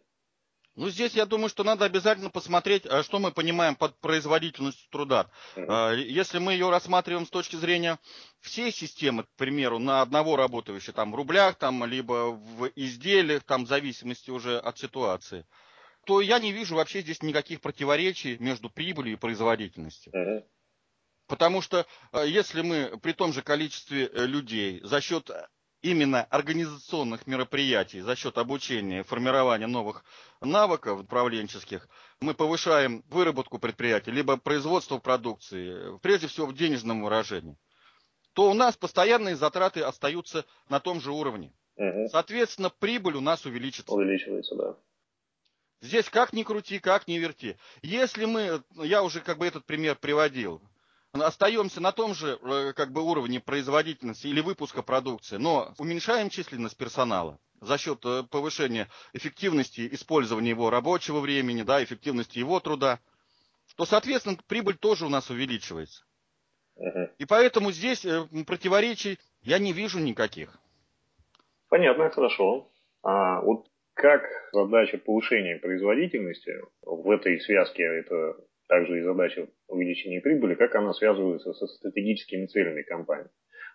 Ну, 0.75 0.87
здесь 0.89 1.13
я 1.15 1.25
думаю, 1.25 1.49
что 1.49 1.65
надо 1.65 1.83
обязательно 1.83 2.29
посмотреть, 2.29 2.85
а, 2.85 3.03
что 3.03 3.19
мы 3.19 3.31
понимаем 3.31 3.75
под 3.75 3.99
производительностью 3.99 4.89
труда. 4.89 5.29
Uh-huh. 5.55 5.97
Если 5.97 6.39
мы 6.39 6.53
ее 6.53 6.69
рассматриваем 6.69 7.25
с 7.25 7.29
точки 7.29 7.57
зрения 7.57 7.99
всей 8.39 8.71
системы, 8.71 9.23
к 9.23 9.29
примеру, 9.35 9.79
на 9.79 10.01
одного 10.01 10.37
работающего, 10.37 10.93
там, 10.93 11.11
в 11.11 11.15
рублях, 11.15 11.55
там, 11.55 11.83
либо 11.83 12.31
в 12.31 12.71
изделиях, 12.75 13.43
там, 13.43 13.65
в 13.65 13.67
зависимости 13.67 14.31
уже 14.31 14.59
от 14.59 14.77
ситуации, 14.77 15.45
то 16.05 16.21
я 16.21 16.39
не 16.39 16.51
вижу 16.51 16.75
вообще 16.75 17.01
здесь 17.01 17.21
никаких 17.21 17.61
противоречий 17.61 18.37
между 18.39 18.69
прибылью 18.69 19.13
и 19.13 19.17
производительностью. 19.17 20.13
Uh-huh. 20.13 20.43
Потому 21.27 21.61
что 21.61 21.85
э, 22.11 22.27
если 22.27 22.61
мы 22.61 22.97
при 23.01 23.13
том 23.13 23.33
же 23.33 23.41
количестве 23.41 24.07
э, 24.07 24.25
людей 24.25 24.81
за 24.83 24.99
счет 24.99 25.29
именно 25.81 26.23
организационных 26.25 27.27
мероприятий, 27.27 28.01
за 28.01 28.15
счет 28.15 28.37
обучения, 28.37 29.03
формирования 29.03 29.67
новых 29.67 30.03
навыков 30.41 31.01
управленческих, 31.01 31.87
мы 32.19 32.33
повышаем 32.33 33.03
выработку 33.09 33.59
предприятий, 33.59 34.11
либо 34.11 34.37
производство 34.37 34.97
продукции, 34.97 35.97
прежде 35.99 36.27
всего 36.27 36.47
в 36.47 36.55
денежном 36.55 37.01
выражении, 37.03 37.57
то 38.33 38.49
у 38.49 38.53
нас 38.53 38.77
постоянные 38.77 39.35
затраты 39.35 39.81
остаются 39.81 40.45
на 40.69 40.79
том 40.79 41.01
же 41.01 41.11
уровне. 41.11 41.53
Угу. 41.77 42.09
Соответственно, 42.09 42.69
прибыль 42.69 43.15
у 43.15 43.21
нас 43.21 43.45
увеличится. 43.45 43.91
Увеличивается, 43.91 44.55
да. 44.55 44.75
Здесь 45.81 46.09
как 46.09 46.31
ни 46.31 46.43
крути, 46.43 46.79
как 46.79 47.07
ни 47.07 47.17
верти. 47.17 47.57
Если 47.81 48.25
мы, 48.25 48.63
я 48.75 49.01
уже 49.01 49.19
как 49.19 49.39
бы 49.39 49.47
этот 49.47 49.65
пример 49.65 49.95
приводил, 49.95 50.61
остаемся 51.11 51.81
на 51.81 51.91
том 51.91 52.13
же 52.13 52.37
э, 52.41 52.73
как 52.73 52.91
бы 52.91 53.01
уровне 53.01 53.39
производительности 53.39 54.27
или 54.27 54.41
выпуска 54.41 54.83
продукции, 54.83 55.37
но 55.37 55.73
уменьшаем 55.79 56.29
численность 56.29 56.77
персонала 56.77 57.39
за 57.61 57.79
счет 57.79 58.05
э, 58.05 58.23
повышения 58.29 58.89
эффективности 59.13 59.89
использования 59.91 60.51
его 60.51 60.69
рабочего 60.69 61.19
времени, 61.19 61.63
да, 61.63 61.83
эффективности 61.83 62.37
его 62.37 62.59
труда, 62.59 62.99
то, 63.75 63.85
соответственно, 63.85 64.37
прибыль 64.47 64.77
тоже 64.77 65.07
у 65.07 65.09
нас 65.09 65.31
увеличивается. 65.31 66.03
И 67.17 67.25
поэтому 67.25 67.71
здесь 67.71 68.05
э, 68.05 68.27
противоречий 68.45 69.17
я 69.41 69.57
не 69.57 69.73
вижу 69.73 69.97
никаких. 69.97 70.59
Понятно, 71.69 72.11
хорошо. 72.11 72.69
А 73.01 73.41
вот 73.41 73.70
как 73.93 74.23
задача 74.53 74.97
повышения 74.97 75.57
производительности 75.57 76.53
в 76.81 77.09
этой 77.09 77.39
связке, 77.41 77.83
это 77.83 78.37
также 78.67 78.99
и 78.99 79.03
задача 79.03 79.47
увеличения 79.67 80.21
прибыли, 80.21 80.55
как 80.55 80.75
она 80.75 80.93
связывается 80.93 81.53
со 81.53 81.67
стратегическими 81.67 82.45
целями 82.45 82.83
компании. 82.83 83.29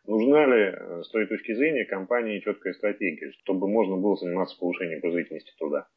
Нужна 0.06 0.46
ли, 0.46 0.62
э, 0.62 1.02
с 1.02 1.10
той 1.10 1.26
точки 1.26 1.52
зрения, 1.54 1.84
компании 1.84 2.40
четкая 2.40 2.74
стратегия, 2.74 3.32
чтобы 3.42 3.68
можно 3.68 3.96
было 3.96 4.16
заниматься 4.16 4.56
повышением 4.56 5.00
производительности 5.00 5.52
труда? 5.58 5.88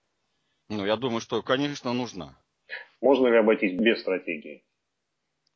Ну, 0.68 0.86
я 0.86 0.98
думаю, 0.98 1.22
что, 1.22 1.42
конечно, 1.42 1.94
нужна. 1.94 2.38
Можно 3.02 3.28
ли 3.28 3.38
обойтись 3.38 3.80
без 3.80 4.02
стратегии? 4.02 4.64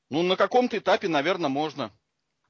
Ну, 0.10 0.22
на 0.22 0.36
каком-то 0.36 0.78
этапе, 0.78 1.08
наверное, 1.08 1.50
можно. 1.50 1.92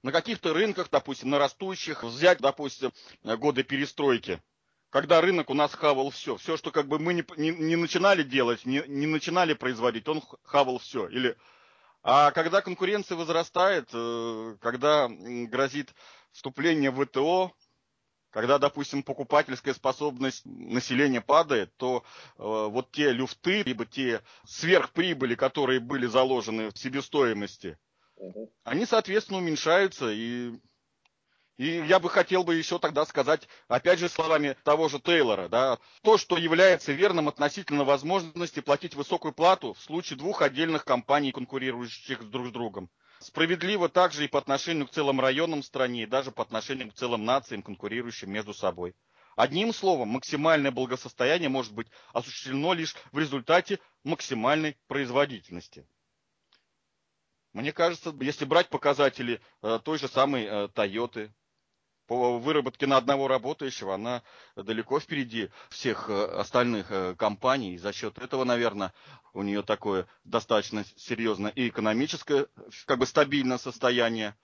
На 0.04 0.12
каких-то 0.12 0.54
рынках, 0.54 0.90
допустим, 0.92 1.30
на 1.30 1.40
растущих, 1.40 2.04
взять, 2.04 2.40
допустим, 2.40 2.92
годы 3.24 3.64
перестройки– 3.64 4.40
когда 4.94 5.22
рынок 5.22 5.50
у 5.50 5.56
нас 5.56 5.74
хавал 5.74 6.12
все. 6.12 6.38
Все, 6.38 6.56
что 6.56 6.70
как 6.70 6.88
бы 6.88 7.00
мы 7.00 7.16
не, 7.16 7.26
не, 7.36 7.50
не 7.50 7.76
начинали 7.76 8.22
делать, 8.22 8.64
не, 8.64 8.84
не 8.86 9.08
начинали 9.08 9.56
производить, 9.56 10.08
он 10.08 10.22
хавал 10.44 10.78
все. 10.78 11.08
Или, 11.08 11.36
а 12.04 12.30
когда 12.30 12.62
конкуренция 12.62 13.18
возрастает, 13.18 13.90
э, 13.92 14.56
когда 14.62 15.10
грозит 15.10 15.96
вступление 16.32 16.92
в 16.92 17.04
ВТО, 17.04 17.52
Когда, 18.30 18.60
допустим, 18.60 19.02
покупательская 19.02 19.74
способность 19.74 20.46
населения 20.46 21.22
падает, 21.22 21.76
то 21.78 22.04
э, 22.38 22.44
вот 22.44 22.92
те 22.92 23.12
люфты, 23.12 23.64
либо 23.64 23.86
те 23.88 24.22
сверхприбыли, 24.46 25.34
которые 25.34 25.80
были 25.80 26.06
заложены 26.06 26.70
в 26.70 26.78
себестоимости, 26.78 27.80
угу. 28.16 28.52
они, 28.64 28.86
соответственно, 28.86 29.40
уменьшаются. 29.40 30.12
И, 30.12 30.54
и 31.58 31.84
я 31.86 32.00
бы 32.00 32.10
хотел 32.10 32.44
бы 32.44 32.56
еще 32.56 32.80
тогда 32.80 33.06
сказать, 33.06 33.48
опять 33.68 34.00
же, 34.00 34.10
словами 34.10 34.58
того 34.64 34.90
же 34.90 35.00
Тейлора, 35.00 35.50
да, 35.50 35.78
то, 36.02 36.18
что 36.18 36.38
является 36.38 36.94
верным 36.94 37.28
относительно 37.28 37.84
возможности 37.84 38.60
платить 38.60 38.96
высокую 38.96 39.34
плату 39.34 39.74
в 39.74 39.82
случае 39.82 40.18
двух 40.18 40.42
отдельных 40.42 40.84
компаний, 40.84 41.32
конкурирующих 41.32 42.30
друг 42.30 42.48
с 42.48 42.52
другом. 42.52 42.90
Справедливо 43.20 43.88
также 43.88 44.26
и 44.26 44.28
по 44.28 44.40
отношению 44.40 44.88
к 44.88 44.92
целым 44.92 45.22
районам 45.22 45.64
стране, 45.64 46.04
и 46.04 46.08
даже 46.08 46.32
по 46.32 46.42
отношению 46.44 46.92
к 46.92 46.96
целым 46.96 47.24
нациям, 47.24 47.62
конкурирующим 47.62 48.32
между 48.32 48.54
собой. 48.54 48.96
Одним 49.36 49.74
словом, 49.74 50.10
максимальное 50.10 50.72
благосостояние 50.72 51.50
может 51.50 51.74
быть 51.74 51.88
осуществлено 52.14 52.74
лишь 52.74 52.96
в 53.12 53.20
результате 53.20 53.80
максимальной 54.04 54.78
производительности. 54.88 55.88
Мне 57.54 57.72
кажется, 57.72 58.14
если 58.20 58.46
брать 58.46 58.70
показатели 58.70 59.40
э, 59.62 59.80
той 59.84 60.00
же 60.00 60.08
самой 60.08 60.44
э, 60.46 60.68
Toyota, 60.74 61.32
по 62.08 62.38
выработке 62.38 62.86
на 62.86 62.98
одного 62.98 63.28
работающего 63.28 63.96
она 63.96 64.24
далеко 64.56 65.00
впереди 65.00 65.50
всех 65.70 66.10
э, 66.10 66.26
остальных 66.26 66.88
э, 66.92 67.16
компаний. 67.16 67.74
И 67.74 67.78
за 67.78 67.94
счет 67.94 68.18
этого, 68.18 68.44
наверное, 68.44 68.94
у 69.34 69.42
нее 69.42 69.64
такое 69.64 70.08
достаточно 70.24 70.84
серьезное 70.98 71.52
и 71.52 71.70
экономическое, 71.70 72.48
как 72.86 73.00
бы 73.00 73.06
стабильное 73.06 73.58
состояние. 73.58 74.36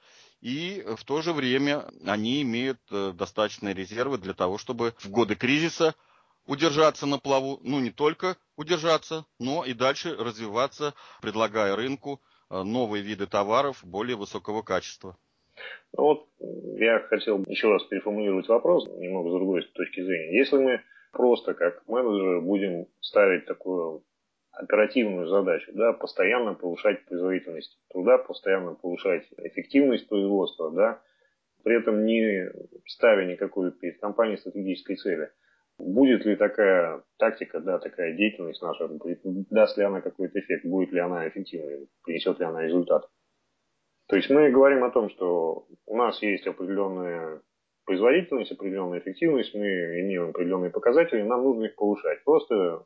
И 0.41 0.85
в 0.97 1.03
то 1.03 1.21
же 1.21 1.33
время 1.33 1.89
они 2.05 2.41
имеют 2.43 2.79
э, 2.91 3.11
достаточные 3.13 3.73
резервы 3.73 4.17
для 4.17 4.33
того, 4.33 4.57
чтобы 4.57 4.95
в 4.99 5.09
годы 5.09 5.35
кризиса 5.35 5.95
удержаться 6.45 7.05
на 7.05 7.19
плаву, 7.19 7.59
ну 7.63 7.79
не 7.79 7.91
только 7.91 8.37
удержаться, 8.55 9.25
но 9.37 9.65
и 9.65 9.73
дальше 9.73 10.15
развиваться, 10.15 10.93
предлагая 11.21 11.75
рынку 11.75 12.21
новые 12.49 13.03
виды 13.03 13.27
товаров 13.27 13.77
более 13.83 14.15
высокого 14.15 14.63
качества. 14.63 15.15
Ну 15.97 16.03
вот 16.03 16.27
я 16.77 16.99
хотел 16.99 17.43
еще 17.47 17.69
раз 17.71 17.83
переформулировать 17.85 18.47
вопрос 18.47 18.87
немного 18.97 19.29
с 19.29 19.33
другой 19.33 19.63
точки 19.73 20.01
зрения. 20.01 20.37
Если 20.37 20.57
мы 20.57 20.81
просто 21.11 21.53
как 21.53 21.87
менеджеры 21.87 22.41
будем 22.41 22.87
ставить 23.01 23.45
такую 23.45 24.03
оперативную 24.51 25.27
задачу, 25.27 25.71
да, 25.73 25.93
постоянно 25.93 26.53
повышать 26.53 27.05
производительность 27.05 27.79
труда, 27.89 28.17
постоянно 28.17 28.75
повышать 28.75 29.25
эффективность 29.37 30.07
производства, 30.07 30.71
да, 30.71 31.01
при 31.63 31.77
этом 31.77 32.05
не 32.05 32.49
ставя 32.85 33.25
никакой 33.25 33.71
перед 33.71 33.99
компанией 33.99 34.37
стратегической 34.37 34.95
цели. 34.95 35.29
Будет 35.77 36.25
ли 36.25 36.35
такая 36.35 37.03
тактика, 37.17 37.61
да, 37.61 37.79
такая 37.79 38.13
деятельность 38.13 38.61
наша, 38.61 38.89
даст 39.49 39.77
ли 39.77 39.83
она 39.83 40.01
какой-то 40.01 40.39
эффект, 40.39 40.65
будет 40.65 40.91
ли 40.91 40.99
она 40.99 41.27
эффективной, 41.27 41.87
принесет 42.03 42.37
ли 42.39 42.45
она 42.45 42.63
результат? 42.63 43.09
То 44.09 44.15
есть 44.15 44.29
мы 44.31 44.49
говорим 44.49 44.83
о 44.83 44.89
том, 44.89 45.09
что 45.09 45.67
у 45.85 45.95
нас 45.95 46.19
есть 46.23 46.47
определенная 46.47 47.41
производительность, 47.85 48.51
определенная 48.51 48.99
эффективность, 48.99 49.53
мы 49.53 49.67
имеем 50.01 50.29
определенные 50.29 50.71
показатели, 50.71 51.21
нам 51.21 51.43
нужно 51.43 51.65
их 51.65 51.75
повышать. 51.75 52.23
Просто 52.23 52.83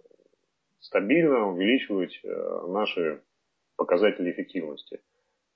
стабильно 0.81 1.47
увеличивать 1.47 2.19
э, 2.23 2.67
наши 2.67 3.23
показатели 3.77 4.31
эффективности. 4.31 4.99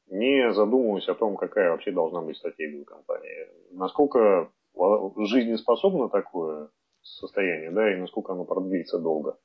Не 0.07 0.53
задумываясь 0.53 1.09
о 1.09 1.15
том, 1.15 1.35
какая 1.35 1.71
вообще 1.71 1.91
должна 1.91 2.21
быть 2.21 2.37
стратегия 2.37 2.81
у 2.81 2.85
компании. 2.85 3.47
Насколько 3.71 4.49
жизнеспособно 5.17 6.07
такое 6.07 6.69
состояние, 7.01 7.71
да, 7.71 7.93
и 7.93 7.97
насколько 7.97 8.31
оно 8.31 8.45
продлится 8.45 8.99
долго. 8.99 9.37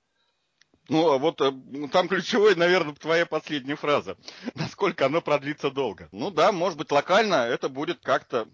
Ну, 0.92 1.10
а 1.10 1.16
вот 1.16 1.40
э, 1.40 1.50
там 1.90 2.06
ключевой, 2.06 2.54
наверное, 2.54 2.94
твоя 2.94 3.24
последняя 3.24 3.76
фраза. 3.76 4.18
Насколько 4.54 5.06
оно 5.06 5.22
продлится 5.22 5.70
долго. 5.70 6.10
Ну 6.12 6.30
да, 6.30 6.52
может 6.52 6.76
быть, 6.76 6.92
локально 6.92 7.46
это 7.46 7.70
будет 7.70 8.00
как-то... 8.00 8.46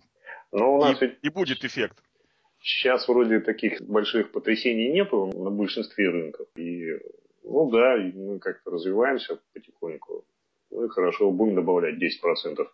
Но 0.53 0.77
у 0.77 0.81
нас 0.81 1.03
и, 1.03 1.07
ведь... 1.07 1.18
и 1.20 1.29
будет 1.31 1.64
эффект. 1.64 1.98
Сейчас 2.61 3.09
вроде 3.09 3.40
таких 3.40 3.81
больших 3.83 4.31
потрясений 4.31 4.92
нету 4.92 5.27
на 5.27 5.51
большинстве 5.51 6.11
рынков. 6.11 6.46
И, 6.55 6.92
ну 7.42 7.70
да, 7.72 7.96
мы 7.96 8.38
как-то 8.38 8.70
развиваемся 8.70 9.40
потихоньку. 9.53 10.24
Ну 10.70 10.85
и 10.85 10.88
хорошо, 10.88 11.33
будем 11.33 11.57
добавлять 11.57 11.96
10% 11.96 12.68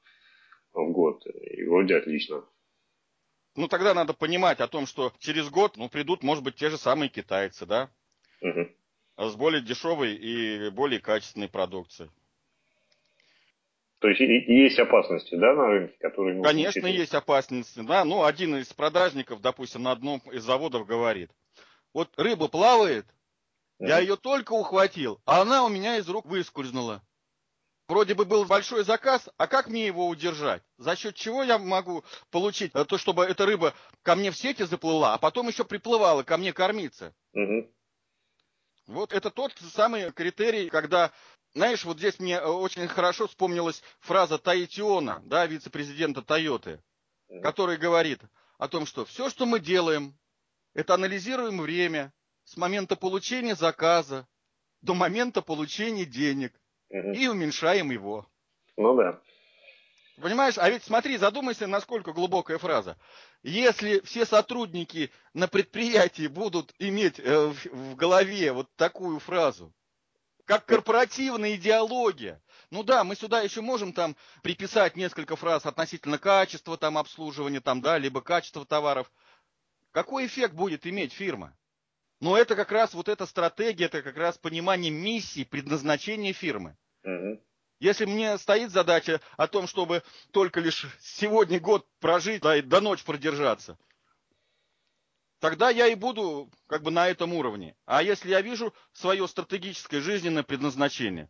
в 0.75 0.93
год. 0.93 1.27
И 1.27 1.65
вроде 1.65 1.97
отлично. 1.97 2.45
Ну 3.57 3.69
тогда 3.69 3.95
надо 3.95 4.13
понимать 4.13 4.61
о 4.61 4.69
том, 4.69 4.85
что 4.85 5.11
через 5.21 5.49
год 5.49 5.79
ну, 5.79 5.89
придут, 5.89 6.23
может 6.23 6.45
быть, 6.45 6.57
те 6.57 6.69
же 6.69 6.77
самые 6.77 7.09
китайцы, 7.09 7.65
да? 7.65 7.89
Угу 8.43 8.69
с 9.17 9.35
более 9.35 9.63
дешевой 9.63 10.15
и 10.15 10.71
более 10.71 11.01
качественной 11.01 11.49
продукцией. 11.49 12.11
То 14.01 14.09
есть 14.09 14.21
есть 14.21 14.79
опасности, 14.79 15.35
да, 15.35 15.55
на 15.55 15.67
рынке, 15.67 15.97
которые... 15.99 16.43
Конечно, 16.43 16.81
учитывать? 16.81 16.95
есть 16.95 17.15
опасности, 17.15 17.81
да. 17.81 18.05
Ну, 18.05 18.25
один 18.25 18.55
из 18.57 18.71
продажников, 18.73 19.41
допустим, 19.41 19.83
на 19.83 19.93
одном 19.93 20.21
из 20.31 20.43
заводов 20.43 20.87
говорит, 20.87 21.31
вот 21.95 22.11
рыба 22.19 22.49
плавает, 22.49 23.07
mm-hmm. 23.07 23.89
я 23.89 24.01
ее 24.01 24.17
только 24.17 24.53
ухватил, 24.53 25.21
а 25.25 25.41
она 25.41 25.65
у 25.65 25.71
меня 25.71 25.97
из 25.97 26.07
рук 26.09 26.27
выскользнула. 26.27 27.03
Вроде 27.89 28.15
бы 28.15 28.25
был 28.25 28.45
большой 28.47 28.83
заказ, 28.85 29.29
а 29.37 29.47
как 29.47 29.69
мне 29.69 29.87
его 29.87 30.09
удержать? 30.09 30.63
За 30.79 30.97
счет 30.97 31.15
чего 31.15 31.43
я 31.43 31.59
могу 31.59 32.03
получить 32.31 32.73
то, 32.73 32.99
чтобы 32.99 33.25
эта 33.25 33.47
рыба 33.47 33.75
ко 34.03 34.17
мне 34.17 34.31
в 34.31 34.37
сети 34.37 34.65
заплыла, 34.65 35.15
а 35.15 35.19
потом 35.19 35.49
еще 35.49 35.65
приплывала 35.65 36.23
ко 36.23 36.37
мне 36.37 36.53
кормиться? 36.53 37.15
Угу. 37.33 37.71
Вот 38.87 39.13
это 39.13 39.31
тот 39.31 39.53
самый 39.73 40.13
критерий, 40.13 40.69
когда, 40.69 41.13
знаешь, 41.55 41.85
вот 41.85 41.99
здесь 41.99 42.19
мне 42.19 42.41
очень 42.41 42.87
хорошо 42.87 43.27
вспомнилась 43.27 43.83
фраза 44.01 44.39
Таитиона, 44.39 45.23
да, 45.25 45.47
вице-президента 45.47 46.23
Тойоты, 46.23 46.83
который 47.43 47.77
говорит 47.77 48.21
о 48.59 48.69
том, 48.69 48.85
что 48.87 49.05
все, 49.05 49.31
что 49.31 49.47
мы 49.47 49.61
делаем, 49.61 50.19
это 50.75 50.95
анализируем 50.95 51.61
время 51.61 52.13
с 52.45 52.57
момента 52.57 52.95
получения 52.97 53.55
заказа 53.55 54.29
до 54.83 54.95
момента 54.95 55.41
получения 55.41 56.05
денег 56.05 56.53
и 56.91 57.27
уменьшаем 57.27 57.91
его. 57.91 58.27
Ну 58.77 58.97
да. 58.97 59.21
Понимаешь, 60.21 60.59
а 60.59 60.71
ведь 60.71 60.85
смотри, 60.85 61.17
задумайся, 61.17 61.67
насколько 61.67 62.13
глубокая 62.13 62.59
фраза. 62.59 62.97
Если 63.43 64.01
все 64.01 64.25
сотрудники 64.25 65.11
на 65.33 65.49
предприятии 65.49 66.29
будут 66.29 66.73
иметь 66.79 67.19
э, 67.19 67.53
в 67.73 67.97
голове 67.97 68.53
вот 68.53 68.69
такую 68.77 69.19
фразу, 69.19 69.75
как 70.45 70.67
корпоративная 70.67 71.57
идеология. 71.57 72.41
Ну 72.71 72.83
да, 72.83 73.03
мы 73.03 73.17
сюда 73.17 73.41
еще 73.41 73.61
можем 73.61 73.93
там 73.93 74.15
приписать 74.43 74.95
несколько 74.97 75.37
фраз 75.37 75.67
относительно 75.67 76.19
качества 76.19 76.77
там 76.77 76.99
обслуживания, 76.99 77.61
там, 77.61 77.81
да, 77.81 77.99
либо 77.99 78.21
качества 78.21 78.65
товаров. 78.65 79.11
Какой 79.91 80.27
эффект 80.27 80.55
будет 80.55 80.87
иметь 80.87 81.13
фирма? 81.13 81.57
Но 82.21 82.39
это 82.39 82.55
как 82.57 82.71
раз 82.73 82.95
вот 82.95 83.09
эта 83.09 83.27
стратегия, 83.27 83.87
это 83.87 84.03
как 84.03 84.17
раз 84.17 84.39
понимание 84.39 84.91
миссии, 84.91 85.45
предназначения 85.45 86.33
фирмы. 86.33 86.77
Угу. 87.03 87.41
Если 87.81 88.05
мне 88.05 88.39
стоит 88.39 88.71
задача 88.71 89.21
о 89.37 89.47
том, 89.47 89.67
чтобы 89.67 90.03
только 90.31 90.61
лишь 90.61 90.87
сегодня 91.01 91.61
год 91.61 91.87
прожить, 92.01 92.43
да, 92.43 92.57
и 92.57 92.63
до 92.63 92.81
ночи 92.81 93.05
продержаться, 93.05 93.79
тогда 95.41 95.71
я 95.71 95.89
и 95.89 95.95
буду 95.95 96.51
как 96.67 96.83
бы 96.83 96.91
на 96.91 97.09
этом 97.09 97.35
уровне. 97.35 97.77
А 97.85 98.03
если 98.03 98.31
я 98.31 98.41
вижу 98.41 98.73
свое 98.93 99.27
стратегическое 99.27 100.01
жизненное 100.01 100.43
предназначение, 100.43 101.29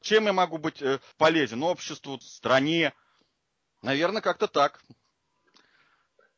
чем 0.00 0.24
я 0.24 0.32
могу 0.32 0.58
быть 0.58 0.80
э, 0.80 1.00
полезен 1.18 1.62
обществу, 1.62 2.18
стране? 2.20 2.94
Наверное, 3.82 4.22
как-то 4.22 4.46
так. 4.46 4.80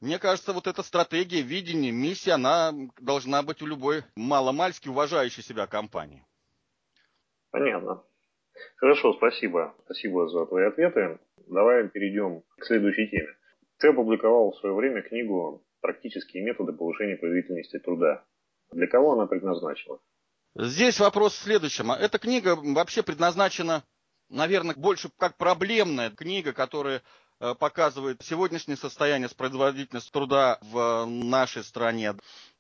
Мне 0.00 0.18
кажется, 0.18 0.52
вот 0.52 0.66
эта 0.66 0.82
стратегия, 0.82 1.42
видение, 1.42 1.92
миссия, 1.92 2.32
она 2.32 2.72
должна 2.98 3.42
быть 3.42 3.62
у 3.62 3.66
любой 3.66 4.04
маломальски 4.16 4.88
уважающей 4.88 5.44
себя 5.44 5.68
компании. 5.68 6.26
Понятно. 7.50 8.02
Хорошо, 8.76 9.12
спасибо. 9.14 9.74
Спасибо 9.84 10.28
за 10.28 10.46
твои 10.46 10.66
ответы. 10.66 11.18
Давай 11.48 11.88
перейдем 11.88 12.42
к 12.58 12.64
следующей 12.64 13.08
теме. 13.08 13.28
Ты 13.78 13.88
опубликовал 13.88 14.52
в 14.52 14.58
свое 14.58 14.74
время 14.74 15.02
книгу 15.02 15.64
«Практические 15.80 16.44
методы 16.44 16.72
повышения 16.72 17.16
производительности 17.16 17.78
труда». 17.78 18.24
Для 18.70 18.86
кого 18.86 19.12
она 19.12 19.26
предназначена? 19.26 19.98
Здесь 20.54 21.00
вопрос 21.00 21.34
в 21.34 21.42
следующем. 21.42 21.92
Эта 21.92 22.18
книга 22.18 22.56
вообще 22.56 23.02
предназначена, 23.02 23.84
наверное, 24.28 24.74
больше 24.74 25.10
как 25.16 25.36
проблемная 25.36 26.10
книга, 26.10 26.52
которая 26.52 27.02
э, 27.40 27.54
показывает 27.54 28.22
сегодняшнее 28.22 28.76
состояние 28.76 29.28
с 29.28 29.34
производительностью 29.34 30.12
труда 30.12 30.58
в 30.60 31.06
нашей 31.06 31.64
стране. 31.64 32.14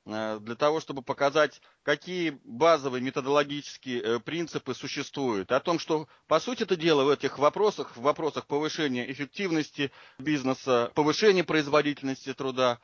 Э, 0.04 0.38
для 0.40 0.56
того, 0.56 0.80
чтобы 0.80 1.02
показать, 1.02 1.60
какие 1.84 2.40
базовые 2.44 3.00
методологические 3.02 4.02
э, 4.02 4.18
принципы 4.20 4.74
существуют. 4.74 5.52
О 5.52 5.60
том, 5.60 5.78
что, 5.78 6.08
по 6.26 6.40
сути 6.40 6.64
это 6.64 6.74
дело, 6.74 7.04
в 7.04 7.10
этих 7.10 7.38
вопросах, 7.38 7.96
в 7.96 8.00
вопросах 8.00 8.46
повышения 8.46 9.10
эффективности 9.10 9.92
бизнеса, 10.18 10.90
повышения 10.94 11.44
производительности 11.44 12.34
труда, 12.34 12.80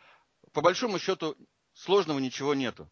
по 0.52 0.60
большому 0.60 0.98
счету 1.00 1.36
сложного 1.74 2.20
ничего 2.20 2.54
нету. 2.54 2.88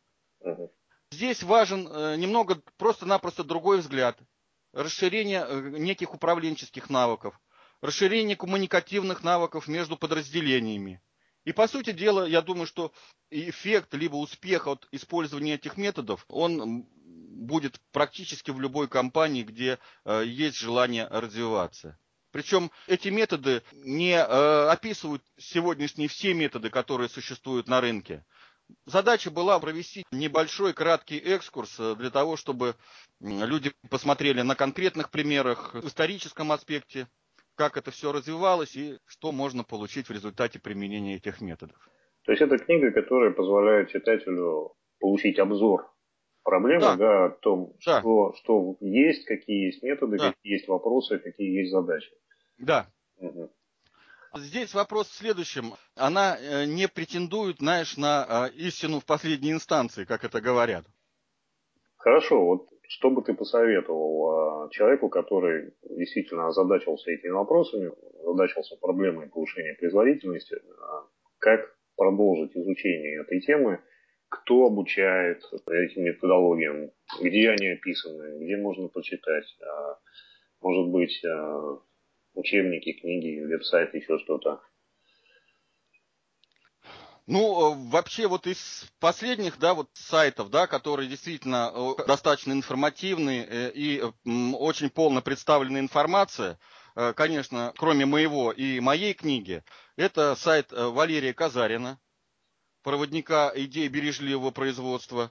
Здесь 1.12 1.44
важен 1.44 1.86
э, 1.86 2.16
немного 2.16 2.60
просто-напросто 2.78 3.44
другой 3.44 3.78
взгляд. 3.78 4.18
Расширение 4.72 5.46
неких 5.78 6.12
управленческих 6.12 6.90
навыков, 6.90 7.40
расширение 7.80 8.36
коммуникативных 8.36 9.22
навыков 9.22 9.68
между 9.68 9.96
подразделениями. 9.96 11.00
И 11.46 11.52
по 11.52 11.68
сути 11.68 11.92
дела, 11.92 12.26
я 12.26 12.42
думаю, 12.42 12.66
что 12.66 12.92
эффект 13.30 13.94
либо 13.94 14.16
успех 14.16 14.66
от 14.66 14.88
использования 14.90 15.54
этих 15.54 15.76
методов, 15.76 16.26
он 16.28 16.82
будет 16.82 17.80
практически 17.92 18.50
в 18.50 18.60
любой 18.60 18.88
компании, 18.88 19.44
где 19.44 19.78
э, 20.04 20.24
есть 20.26 20.56
желание 20.58 21.06
развиваться. 21.06 21.98
Причем 22.32 22.72
эти 22.88 23.08
методы 23.10 23.62
не 23.72 24.14
э, 24.14 24.68
описывают 24.68 25.22
сегодняшние 25.38 26.08
все 26.08 26.34
методы, 26.34 26.68
которые 26.68 27.08
существуют 27.08 27.68
на 27.68 27.80
рынке. 27.80 28.24
Задача 28.84 29.30
была 29.30 29.60
провести 29.60 30.04
небольшой 30.10 30.72
краткий 30.72 31.18
экскурс 31.18 31.76
э, 31.78 31.94
для 31.94 32.10
того, 32.10 32.36
чтобы 32.36 32.74
люди 33.20 33.72
посмотрели 33.88 34.42
на 34.42 34.56
конкретных 34.56 35.12
примерах, 35.12 35.74
в 35.74 35.86
историческом 35.86 36.50
аспекте, 36.50 37.06
как 37.56 37.76
это 37.76 37.90
все 37.90 38.12
развивалось 38.12 38.76
и 38.76 38.98
что 39.06 39.32
можно 39.32 39.64
получить 39.64 40.08
в 40.08 40.12
результате 40.12 40.58
применения 40.60 41.16
этих 41.16 41.40
методов. 41.40 41.76
То 42.24 42.32
есть 42.32 42.42
это 42.42 42.58
книга, 42.58 42.92
которая 42.92 43.30
позволяет 43.32 43.90
читателю 43.90 44.74
получить 45.00 45.38
обзор 45.38 45.92
проблемы, 46.44 46.80
Да. 46.82 46.96
да, 46.96 47.24
о 47.26 47.30
том, 47.30 47.74
Да. 47.84 48.00
что, 48.00 48.34
что 48.34 48.76
есть, 48.80 49.24
какие 49.26 49.66
есть 49.66 49.82
методы, 49.82 50.18
Да. 50.18 50.32
какие 50.32 50.52
есть 50.54 50.68
вопросы, 50.68 51.18
какие 51.18 51.58
есть 51.58 51.72
задачи. 51.72 52.10
Да, 52.58 52.86
Мгм. 53.18 53.50
Здесь 54.34 54.74
вопрос 54.74 55.08
в 55.08 55.14
следующем. 55.14 55.72
Она 55.94 56.36
э, 56.38 56.66
не 56.66 56.88
претендует, 56.88 57.56
знаешь, 57.58 57.96
на 57.96 58.48
э, 58.50 58.56
истину 58.56 59.00
в 59.00 59.06
последней 59.06 59.52
инстанции, 59.52 60.04
как 60.04 60.24
это 60.24 60.42
говорят. 60.42 60.84
Хорошо, 61.96 62.44
вот 62.44 62.68
что 62.88 63.10
бы 63.10 63.22
ты 63.22 63.34
посоветовал 63.34 64.64
а, 64.66 64.70
человеку, 64.70 65.08
который 65.08 65.74
действительно 65.82 66.48
озадачился 66.48 67.10
этими 67.10 67.30
вопросами, 67.30 67.92
озадачился 68.22 68.76
проблемой 68.76 69.28
повышения 69.28 69.74
производительности, 69.74 70.56
а, 70.80 71.06
как 71.38 71.76
продолжить 71.96 72.56
изучение 72.56 73.20
этой 73.22 73.40
темы, 73.40 73.80
кто 74.28 74.66
обучает 74.66 75.42
этим 75.68 76.04
методологиям, 76.04 76.90
где 77.20 77.50
они 77.50 77.68
описаны, 77.68 78.44
где 78.44 78.56
можно 78.56 78.88
почитать, 78.88 79.56
а, 79.62 79.98
может 80.60 80.90
быть, 80.90 81.22
учебники, 82.34 82.92
книги, 83.00 83.44
веб-сайт, 83.44 83.94
еще 83.94 84.18
что-то. 84.18 84.60
Ну, 87.26 87.72
э, 87.72 87.90
вообще 87.90 88.28
вот 88.28 88.46
из 88.46 88.86
последних, 89.00 89.58
да, 89.58 89.74
вот 89.74 89.90
сайтов, 89.94 90.48
да, 90.50 90.68
которые 90.68 91.08
действительно 91.08 91.72
э, 91.74 92.06
достаточно 92.06 92.52
информативные 92.52 93.44
э, 93.44 93.70
и 93.74 94.02
очень 94.54 94.90
полно 94.90 95.22
представлена 95.22 95.80
информация, 95.80 96.58
конечно, 97.14 97.74
кроме 97.76 98.06
моего 98.06 98.52
и 98.52 98.80
моей 98.80 99.12
книги, 99.12 99.62
это 99.96 100.34
сайт 100.34 100.72
Валерия 100.72 101.34
Казарина, 101.34 102.00
проводника 102.82 103.52
идей 103.54 103.88
бережливого 103.88 104.50
производства. 104.50 105.30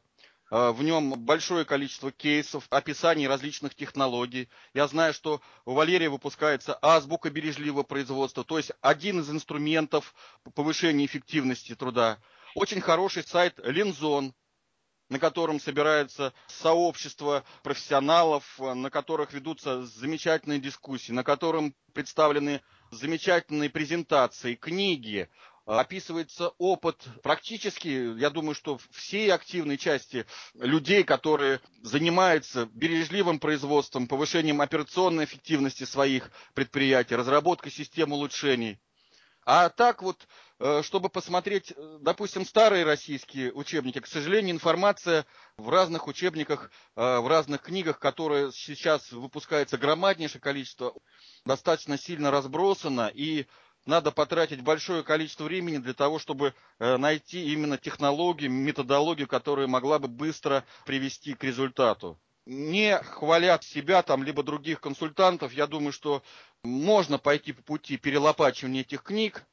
Э, 0.52 0.72
В 0.72 0.84
нем 0.84 1.14
большое 1.20 1.66
количество 1.66 2.12
кейсов, 2.12 2.68
описаний 2.70 3.28
различных 3.28 3.76
технологий. 3.76 4.50
Я 4.74 4.88
знаю, 4.88 5.14
что 5.14 5.42
у 5.66 5.74
Валерия 5.74 6.10
выпускается 6.10 6.78
азбука 6.82 7.30
бережливого 7.30 7.84
производства, 7.84 8.44
то 8.44 8.58
есть 8.58 8.72
один 8.82 9.20
из 9.22 9.30
инструментов 9.30 10.14
повышения 10.54 11.06
эффективности 11.06 11.76
труда. 11.76 12.20
Очень 12.54 12.82
хороший 12.82 13.24
сайт 13.24 13.60
Линзон, 13.64 14.34
на 15.10 15.20
котором 15.20 15.60
собирается 15.60 16.34
сообщество 16.48 17.44
профессионалов, 17.64 18.44
э, 18.60 18.74
на 18.74 18.90
которых 18.90 19.34
ведутся 19.34 19.86
замечательные 19.86 20.60
дискуссии, 20.60 21.12
на 21.12 21.24
котором 21.24 21.76
представлены 21.94 22.62
замечательные 22.92 23.70
презентации, 23.70 24.56
книги, 24.56 25.28
описывается 25.66 26.50
опыт 26.58 27.04
практически, 27.24 28.18
я 28.20 28.30
думаю, 28.30 28.56
что 28.56 28.80
всей 28.92 29.32
активной 29.32 29.78
части 29.78 30.26
людей, 30.54 31.04
которые 31.04 31.60
занимаются 31.82 32.68
бережливым 32.74 33.40
производством, 33.40 34.08
повышением 34.08 34.62
операционной 34.62 35.26
эффективности 35.26 35.84
своих 35.84 36.30
предприятий, 36.54 37.16
разработкой 37.16 37.72
систем 37.72 38.14
улучшений. 38.14 38.80
А 39.48 39.70
так 39.70 40.02
вот, 40.02 40.28
э, 40.60 40.82
чтобы 40.82 41.10
посмотреть, 41.10 41.72
э, 41.72 41.98
допустим, 42.02 42.48
старые 42.48 42.84
российские 42.84 43.54
учебники, 43.54 44.00
к 44.00 44.08
сожалению, 44.08 44.56
информация 44.56 45.28
в 45.58 45.70
разных 45.70 46.08
учебниках, 46.08 46.72
э, 46.96 47.20
в 47.20 47.28
разных 47.28 47.62
книгах, 47.62 48.00
которые 48.00 48.52
сейчас 48.52 49.12
выпускается 49.12 49.78
громаднейшее 49.78 50.42
количество, 50.42 50.96
достаточно 51.46 51.96
сильно 51.96 52.32
разбросана, 52.32 53.12
и 53.14 53.46
надо 53.86 54.12
потратить 54.12 54.62
большое 54.62 55.04
количество 55.04 55.46
времени 55.46 55.78
для 55.78 55.94
того, 55.94 56.20
чтобы 56.20 56.54
э, 56.80 56.98
найти 56.98 57.52
именно 57.54 57.78
технологию, 57.78 58.52
методологию, 58.52 59.28
которая 59.28 59.68
могла 59.68 60.00
бы 60.00 60.08
быстро 60.08 60.66
привести 60.86 61.34
к 61.34 61.44
результату. 61.44 62.20
Не 62.46 62.98
хвалят 63.00 63.64
себя 63.64 64.04
там, 64.04 64.24
либо 64.24 64.44
других 64.44 64.80
консультантов, 64.80 65.54
я 65.54 65.68
думаю, 65.68 65.92
что 65.92 66.24
можно 66.64 67.18
пойти 67.18 67.54
по 67.54 67.64
пути 67.64 67.98
перелопачивания 67.98 68.82
этих 68.82 69.04
книг, 69.04 69.46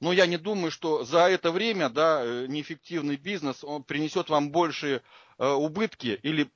но 0.00 0.12
я 0.12 0.26
не 0.26 0.36
думаю, 0.36 0.72
что 0.72 1.04
за 1.04 1.28
это 1.28 1.52
время 1.52 1.88
да, 1.88 2.22
э, 2.24 2.46
неэффективный 2.48 3.16
бизнес 3.16 3.62
он 3.62 3.84
принесет 3.84 4.30
вам 4.30 4.50
большие 4.50 5.02
э, 5.38 5.48
убытки 5.48 6.18
или 6.22 6.50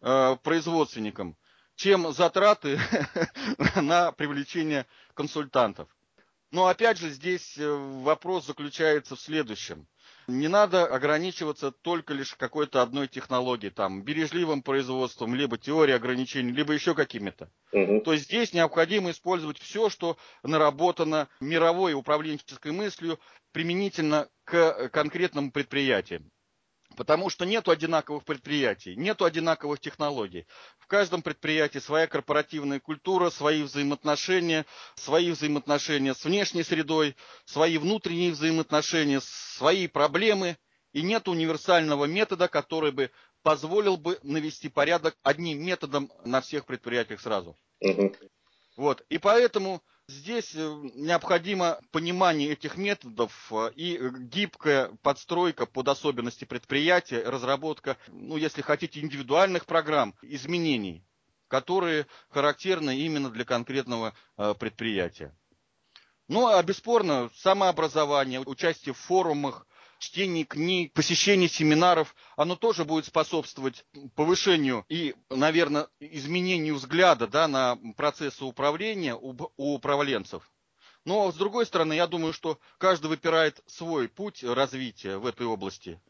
э, 0.00 0.36
производственникам, 0.42 1.36
чем 1.76 2.12
затраты 2.12 2.80
на 3.76 4.10
привлечение 4.12 4.86
консультантов. 5.14 5.88
Но 6.52 6.66
опять 6.66 6.98
же 6.98 7.08
здесь 7.08 7.56
э, 7.56 7.66
вопрос 7.66 8.46
заключается 8.46 9.16
в 9.16 9.20
следующем. 9.20 9.86
Не 10.28 10.48
надо 10.48 10.84
ограничиваться 10.86 11.72
только 11.72 12.12
лишь 12.12 12.34
какой-то 12.34 12.82
одной 12.82 13.08
технологией, 13.08 13.72
там, 13.72 14.02
бережливым 14.02 14.62
производством, 14.62 15.34
либо 15.34 15.56
теорией 15.56 15.96
ограничений, 15.96 16.52
либо 16.52 16.74
еще 16.74 16.94
какими-то. 16.94 17.50
Мгм. 17.72 18.02
То 18.02 18.12
есть 18.12 18.26
здесь 18.26 18.52
необходимо 18.52 19.10
использовать 19.10 19.58
все, 19.58 19.88
что 19.88 20.18
наработано 20.42 21.28
мировой 21.40 21.94
управленческой 21.94 22.72
мыслью 22.72 23.18
применительно 23.52 24.28
к 24.44 24.54
э, 24.54 24.88
конкретным 24.90 25.50
предприятиям. 25.52 26.30
Потому 26.96 27.30
что 27.30 27.44
нету 27.44 27.70
одинаковых 27.70 28.24
предприятий, 28.24 28.96
нету 28.96 29.24
одинаковых 29.24 29.80
технологий. 29.80 30.46
В 30.78 30.86
каждом 30.86 31.22
предприятии 31.22 31.78
своя 31.78 32.06
корпоративная 32.06 32.80
культура, 32.80 33.30
свои 33.30 33.62
взаимоотношения, 33.62 34.66
свои 34.94 35.30
взаимоотношения 35.30 36.14
с 36.14 36.24
внешней 36.24 36.62
средой, 36.62 37.16
свои 37.44 37.78
внутренние 37.78 38.32
взаимоотношения, 38.32 39.20
свои 39.22 39.86
проблемы. 39.86 40.56
И 40.92 41.00
нет 41.00 41.26
универсального 41.26 42.04
метода, 42.04 42.48
который 42.48 42.92
бы 42.92 43.10
позволил 43.42 43.96
бы 43.96 44.18
навести 44.22 44.68
порядок 44.68 45.16
одним 45.22 45.64
методом 45.64 46.12
на 46.24 46.42
всех 46.42 46.66
предприятиях 46.66 47.20
сразу. 47.20 47.56
Мгм. 47.80 48.14
Вот. 48.76 49.04
И 49.08 49.18
поэтому 49.18 49.82
здесь 50.08 50.54
э, 50.54 50.58
необходимо 50.94 51.80
понимание 51.90 52.50
этих 52.50 52.76
методов 52.76 53.32
э, 53.52 53.70
и 53.76 53.98
гибкая 54.20 54.90
подстройка 55.02 55.66
под 55.66 55.88
особенности 55.88 56.44
предприятия, 56.44 57.22
разработка, 57.22 57.96
ну, 58.08 58.36
если 58.36 58.62
хотите, 58.62 59.00
индивидуальных 59.00 59.66
программ 59.66 60.14
изменений, 60.22 61.04
которые 61.48 62.06
характерны 62.30 62.98
именно 62.98 63.30
для 63.30 63.44
конкретного 63.44 64.14
э, 64.36 64.54
предприятия. 64.58 65.34
Ну, 66.28 66.46
а 66.46 66.62
бесспорно, 66.62 67.30
самообразование, 67.36 68.40
участие 68.40 68.94
в 68.94 68.98
форумах, 68.98 69.66
чтение 70.02 70.44
книг, 70.44 70.92
посещение 70.92 71.48
семинаров, 71.48 72.14
оно 72.36 72.56
тоже 72.56 72.84
будет 72.84 73.06
способствовать 73.06 73.84
повышению 74.16 74.84
и, 74.88 75.14
наверное, 75.30 75.88
изменению 76.00 76.74
взгляда 76.74 77.28
да, 77.28 77.46
на 77.46 77.78
процессы 77.96 78.44
управления 78.44 79.14
у, 79.14 79.36
управленцев. 79.56 80.50
Но, 81.04 81.30
с 81.30 81.36
другой 81.36 81.66
стороны, 81.66 81.92
я 81.94 82.06
думаю, 82.08 82.32
что 82.32 82.58
каждый 82.78 83.06
выбирает 83.06 83.62
свой 83.66 84.08
путь 84.08 84.42
развития 84.42 85.18
в 85.18 85.26
этой 85.26 85.46
области. 85.46 86.00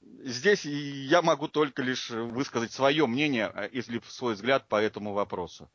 Здесь 0.00 0.64
я 0.64 1.20
могу 1.20 1.46
только 1.46 1.82
лишь 1.82 2.08
высказать 2.08 2.72
свое 2.72 3.06
мнение 3.06 3.52
э, 3.54 3.68
или 3.68 4.00
свой 4.08 4.32
взгляд 4.34 4.66
по 4.66 4.80
этому 4.80 5.12
вопросу. 5.12 5.70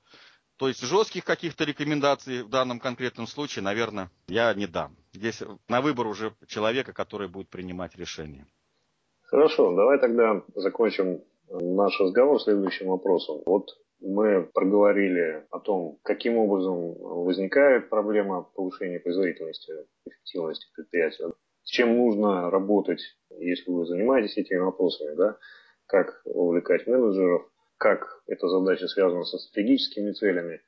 То 0.57 0.69
есть 0.69 0.81
жестких 0.81 1.25
каких-то 1.25 1.65
рекомендаций 1.65 2.43
в 2.43 2.49
данном 2.49 2.79
конкретном 2.79 3.27
случае, 3.27 3.63
наверное, 3.63 4.09
я 4.27 4.53
не 4.53 4.67
дам. 4.67 4.95
Здесь 5.13 5.43
на 5.67 5.81
выбор 5.81 6.07
уже 6.07 6.33
человека, 6.47 6.93
который 6.93 7.27
будет 7.27 7.49
принимать 7.49 7.95
решение. 7.95 8.45
Хорошо, 9.23 9.75
давай 9.75 9.99
тогда 9.99 10.43
закончим 10.55 11.21
наш 11.49 11.99
разговор 11.99 12.41
следующим 12.41 12.87
вопросом. 12.87 13.41
Вот 13.45 13.69
мы 13.99 14.43
проговорили 14.53 15.45
о 15.49 15.59
том, 15.59 15.97
каким 16.03 16.37
образом 16.37 16.93
возникает 16.93 17.89
проблема 17.89 18.43
повышения 18.43 18.99
производительности, 18.99 19.73
эффективности 20.05 20.67
предприятия. 20.75 21.31
с 21.63 21.69
чем 21.69 21.97
нужно 21.97 22.49
работать, 22.49 23.01
если 23.31 23.71
вы 23.71 23.85
занимаетесь 23.85 24.37
этими 24.37 24.59
вопросами, 24.59 25.15
да, 25.15 25.37
как 25.87 26.21
увлекать 26.25 26.87
менеджеров, 26.87 27.49
как 27.77 28.21
эта 28.27 28.47
задача 28.47 28.87
связана 28.87 29.23
со 29.23 29.37
стратегическими 29.37 30.11
целями. 30.11 30.61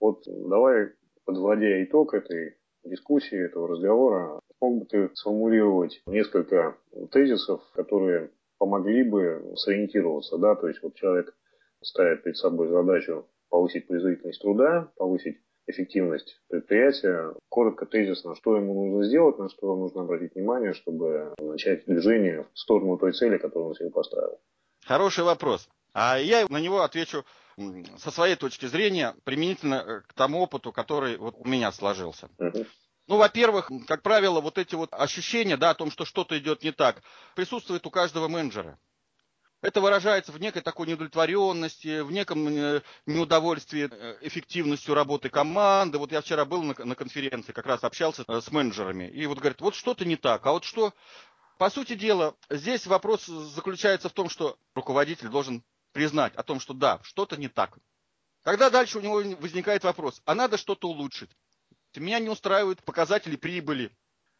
Вот 0.00 0.22
давай, 0.26 0.92
подводя 1.24 1.82
итог 1.84 2.14
этой 2.14 2.56
дискуссии, 2.84 3.46
этого 3.46 3.68
разговора, 3.68 4.40
мог 4.60 4.80
бы 4.80 4.86
ты 4.86 5.10
сформулировать 5.14 6.02
несколько 6.06 6.76
тезисов, 7.10 7.60
которые 7.74 8.30
помогли 8.58 9.02
бы 9.02 9.52
сориентироваться, 9.56 10.38
да, 10.38 10.54
то 10.54 10.68
есть 10.68 10.82
вот 10.82 10.94
человек 10.94 11.34
ставит 11.82 12.22
перед 12.22 12.36
собой 12.36 12.68
задачу 12.68 13.26
повысить 13.48 13.86
производительность 13.86 14.40
труда, 14.40 14.88
повысить 14.96 15.38
эффективность 15.66 16.40
предприятия. 16.48 17.34
Коротко, 17.48 17.86
тезисно, 17.86 18.34
что 18.36 18.56
ему 18.56 18.74
нужно 18.74 19.04
сделать, 19.04 19.38
на 19.38 19.48
что 19.48 19.76
нужно 19.76 20.02
обратить 20.02 20.34
внимание, 20.34 20.74
чтобы 20.74 21.34
начать 21.38 21.84
движение 21.86 22.46
в 22.52 22.58
сторону 22.58 22.98
той 22.98 23.12
цели, 23.12 23.38
которую 23.38 23.70
он 23.70 23.74
себе 23.74 23.90
поставил. 23.90 24.38
Хороший 24.84 25.24
вопрос. 25.24 25.68
А 25.92 26.18
я 26.18 26.46
на 26.48 26.58
него 26.58 26.82
отвечу 26.82 27.24
со 27.98 28.10
своей 28.10 28.36
точки 28.36 28.66
зрения, 28.66 29.14
применительно 29.24 29.74
э, 29.74 30.00
к 30.00 30.14
тому 30.14 30.40
опыту, 30.40 30.72
который 30.72 31.18
вот 31.18 31.34
у 31.36 31.46
меня 31.46 31.70
сложился. 31.70 32.30
Uh-huh. 32.38 32.66
Ну, 33.08 33.16
во-первых, 33.16 33.70
как 33.86 34.02
правило, 34.02 34.40
вот 34.40 34.58
эти 34.58 34.74
вот 34.74 34.88
ощущения, 34.92 35.56
да, 35.56 35.70
о 35.70 35.74
том, 35.74 35.90
что 35.90 36.04
что-то 36.04 36.38
идет 36.38 36.62
не 36.62 36.72
так, 36.72 37.02
присутствует 37.34 37.86
у 37.86 37.90
каждого 37.90 38.28
менеджера. 38.28 38.78
Это 39.60 39.80
выражается 39.80 40.32
в 40.32 40.40
некой 40.40 40.62
такой 40.62 40.88
неудовлетворенности, 40.88 42.00
в 42.00 42.10
неком 42.10 42.48
э, 42.48 42.82
неудовольствии 43.06 43.88
э, 43.90 44.18
эффективностью 44.22 44.94
работы 44.94 45.28
команды. 45.28 45.98
Вот 45.98 46.10
я 46.10 46.20
вчера 46.20 46.44
был 46.44 46.62
на, 46.62 46.74
конференции, 46.94 47.52
как 47.52 47.66
раз 47.66 47.84
общался 47.84 48.24
с 48.26 48.50
менеджерами, 48.50 49.08
и 49.08 49.26
вот 49.26 49.38
говорят, 49.38 49.60
вот 49.60 49.74
что-то 49.74 50.04
не 50.04 50.16
так, 50.16 50.46
а 50.46 50.52
вот 50.52 50.64
что... 50.64 50.92
По 51.58 51.70
сути 51.70 51.94
дела, 51.94 52.34
здесь 52.50 52.88
вопрос 52.88 53.26
заключается 53.26 54.08
в 54.08 54.12
том, 54.12 54.28
что 54.28 54.58
руководитель 54.74 55.28
должен 55.28 55.62
признать 55.92 56.34
о 56.34 56.42
том, 56.42 56.60
что 56.60 56.74
да, 56.74 57.00
что-то 57.02 57.36
не 57.36 57.48
так. 57.48 57.78
Тогда 58.42 58.70
дальше 58.70 58.98
у 58.98 59.00
него 59.00 59.22
возникает 59.38 59.84
вопрос, 59.84 60.20
а 60.24 60.34
надо 60.34 60.56
что-то 60.56 60.88
улучшить. 60.88 61.30
Меня 61.94 62.18
не 62.18 62.28
устраивают 62.28 62.82
показатели 62.82 63.36
прибыли, 63.36 63.94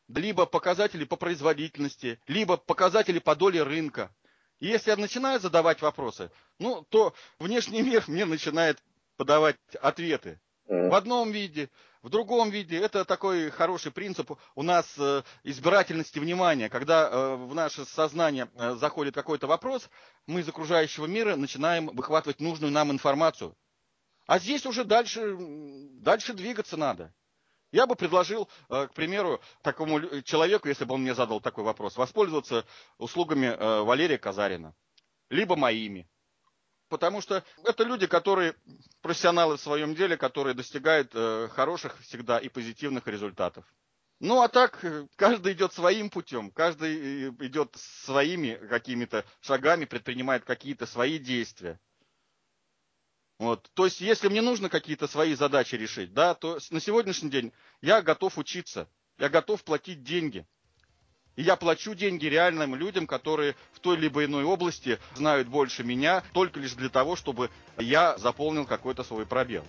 либо 0.08 0.46
показатели 0.46 1.04
по 1.04 1.16
производительности, 1.16 2.20
либо 2.26 2.56
показатели 2.56 3.18
по 3.18 3.36
доле 3.36 3.62
рынка. 3.62 4.14
И 4.58 4.66
если 4.66 4.90
я 4.90 4.96
начинаю 4.96 5.40
задавать 5.40 5.82
вопросы, 5.82 6.30
ну, 6.58 6.84
то 6.88 7.14
внешний 7.38 7.82
мир 7.82 8.04
мне 8.08 8.24
начинает 8.24 8.82
подавать 9.16 9.56
ответы. 9.80 10.40
В 10.66 10.94
одном 10.94 11.32
виде, 11.32 11.68
в 12.02 12.08
другом 12.10 12.50
виде. 12.50 12.76
Это 12.76 13.04
такой 13.04 13.50
хороший 13.50 13.92
принцип 13.92 14.32
у 14.54 14.62
нас 14.62 14.86
э, 14.98 15.22
избирательности 15.44 16.18
внимания. 16.18 16.68
Когда 16.68 17.08
э, 17.08 17.34
в 17.36 17.54
наше 17.54 17.84
сознание 17.84 18.48
э, 18.54 18.74
заходит 18.74 19.14
какой-то 19.14 19.46
вопрос, 19.46 19.88
мы 20.26 20.40
из 20.40 20.48
окружающего 20.48 21.06
мира 21.06 21.36
начинаем 21.36 21.86
выхватывать 21.86 22.40
нужную 22.40 22.72
нам 22.72 22.90
информацию. 22.90 23.56
А 24.26 24.38
здесь 24.38 24.66
уже 24.66 24.84
дальше, 24.84 25.36
дальше 26.00 26.32
двигаться 26.34 26.76
надо. 26.76 27.12
Я 27.72 27.86
бы 27.86 27.96
предложил, 27.96 28.48
к 28.68 28.90
примеру, 28.94 29.40
такому 29.62 30.20
человеку, 30.22 30.68
если 30.68 30.84
бы 30.84 30.94
он 30.94 31.00
мне 31.02 31.14
задал 31.14 31.40
такой 31.40 31.64
вопрос, 31.64 31.96
воспользоваться 31.96 32.66
услугами 32.98 33.82
Валерия 33.82 34.18
Казарина, 34.18 34.74
либо 35.30 35.56
моими. 35.56 36.06
Потому 36.92 37.22
что 37.22 37.42
это 37.64 37.84
люди, 37.84 38.06
которые 38.06 38.54
профессионалы 39.00 39.56
в 39.56 39.62
своем 39.62 39.94
деле, 39.94 40.18
которые 40.18 40.52
достигают 40.52 41.10
э, 41.14 41.48
хороших 41.50 41.98
всегда 42.02 42.36
и 42.36 42.50
позитивных 42.50 43.06
результатов. 43.06 43.64
Ну 44.20 44.42
а 44.42 44.48
так, 44.48 44.84
каждый 45.16 45.54
идет 45.54 45.72
своим 45.72 46.10
путем, 46.10 46.50
каждый 46.50 47.30
идет 47.30 47.74
своими 48.04 48.60
какими-то 48.68 49.24
шагами, 49.40 49.86
предпринимает 49.86 50.44
какие-то 50.44 50.84
свои 50.84 51.18
действия. 51.18 51.80
Вот. 53.38 53.70
То 53.72 53.86
есть, 53.86 54.02
если 54.02 54.28
мне 54.28 54.42
нужно 54.42 54.68
какие-то 54.68 55.06
свои 55.06 55.34
задачи 55.34 55.76
решить, 55.76 56.12
да, 56.12 56.34
то 56.34 56.58
на 56.68 56.78
сегодняшний 56.78 57.30
день 57.30 57.54
я 57.80 58.02
готов 58.02 58.36
учиться, 58.36 58.86
я 59.16 59.30
готов 59.30 59.64
платить 59.64 60.02
деньги. 60.02 60.46
И 61.36 61.42
я 61.42 61.56
плачу 61.56 61.94
деньги 61.94 62.26
реальным 62.26 62.74
людям, 62.74 63.06
которые 63.06 63.54
в 63.72 63.80
той 63.80 63.96
либо 63.96 64.24
иной 64.24 64.44
области 64.44 64.98
знают 65.14 65.48
больше 65.48 65.82
меня, 65.82 66.22
только 66.32 66.60
лишь 66.60 66.74
для 66.74 66.90
того, 66.90 67.16
чтобы 67.16 67.50
я 67.78 68.16
заполнил 68.18 68.66
какой-то 68.66 69.02
свой 69.02 69.24
пробел. 69.24 69.64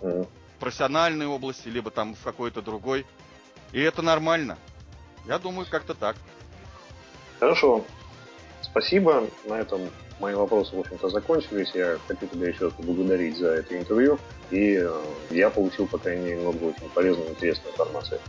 В 0.00 0.26
профессиональной 0.60 1.26
области, 1.26 1.68
либо 1.68 1.90
там 1.90 2.14
в 2.14 2.22
какой-то 2.22 2.60
другой. 2.60 3.06
И 3.72 3.80
это 3.80 4.02
нормально. 4.02 4.58
Я 5.26 5.38
думаю, 5.38 5.66
как-то 5.68 5.94
так. 5.94 6.16
Хорошо. 7.40 7.84
Спасибо. 8.62 9.28
На 9.44 9.54
этом 9.54 9.90
мои 10.20 10.34
вопросы, 10.34 10.76
в 10.76 10.80
общем-то, 10.80 11.08
закончились. 11.08 11.70
Я 11.74 11.98
хочу 12.06 12.26
тебя 12.26 12.48
еще 12.48 12.66
раз 12.66 12.74
поблагодарить 12.74 13.36
за 13.36 13.48
это 13.48 13.78
интервью. 13.78 14.18
И 14.50 14.76
э, 14.76 14.90
я 15.30 15.50
получил, 15.50 15.86
по 15.86 15.98
крайней 15.98 16.24
мере, 16.24 16.40
много 16.40 16.64
очень 16.64 16.88
полезной 16.90 17.26
и 17.26 17.30
интересной 17.30 17.70
информации. 17.70 18.20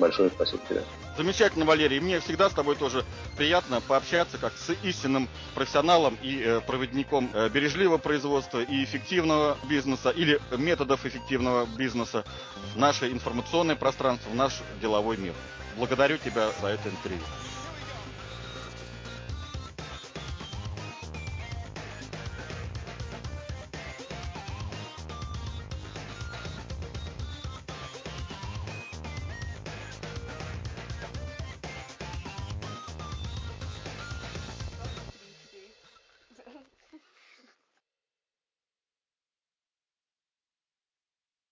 Большое 0.00 0.30
спасибо 0.30 0.62
тебе. 0.66 0.82
Замечательно, 1.18 1.66
Валерий. 1.66 2.00
Мне 2.00 2.20
всегда 2.20 2.48
с 2.48 2.54
тобой 2.54 2.74
тоже 2.74 3.04
приятно 3.36 3.82
пообщаться 3.82 4.38
как 4.38 4.54
с 4.56 4.70
истинным 4.82 5.28
профессионалом 5.54 6.16
и 6.22 6.40
э, 6.42 6.60
проводником 6.62 7.30
э, 7.34 7.50
бережливого 7.50 7.98
производства 7.98 8.60
и 8.62 8.82
эффективного 8.82 9.58
бизнеса 9.68 10.08
или 10.08 10.40
методов 10.56 11.04
эффективного 11.04 11.66
бизнеса 11.66 12.24
в 12.74 12.78
наше 12.78 13.10
информационное 13.12 13.76
пространство, 13.76 14.30
в 14.30 14.34
наш 14.34 14.62
деловой 14.80 15.18
мир. 15.18 15.34
Благодарю 15.76 16.16
тебя 16.16 16.48
за 16.62 16.68
это 16.68 16.88
интервью. 16.88 17.20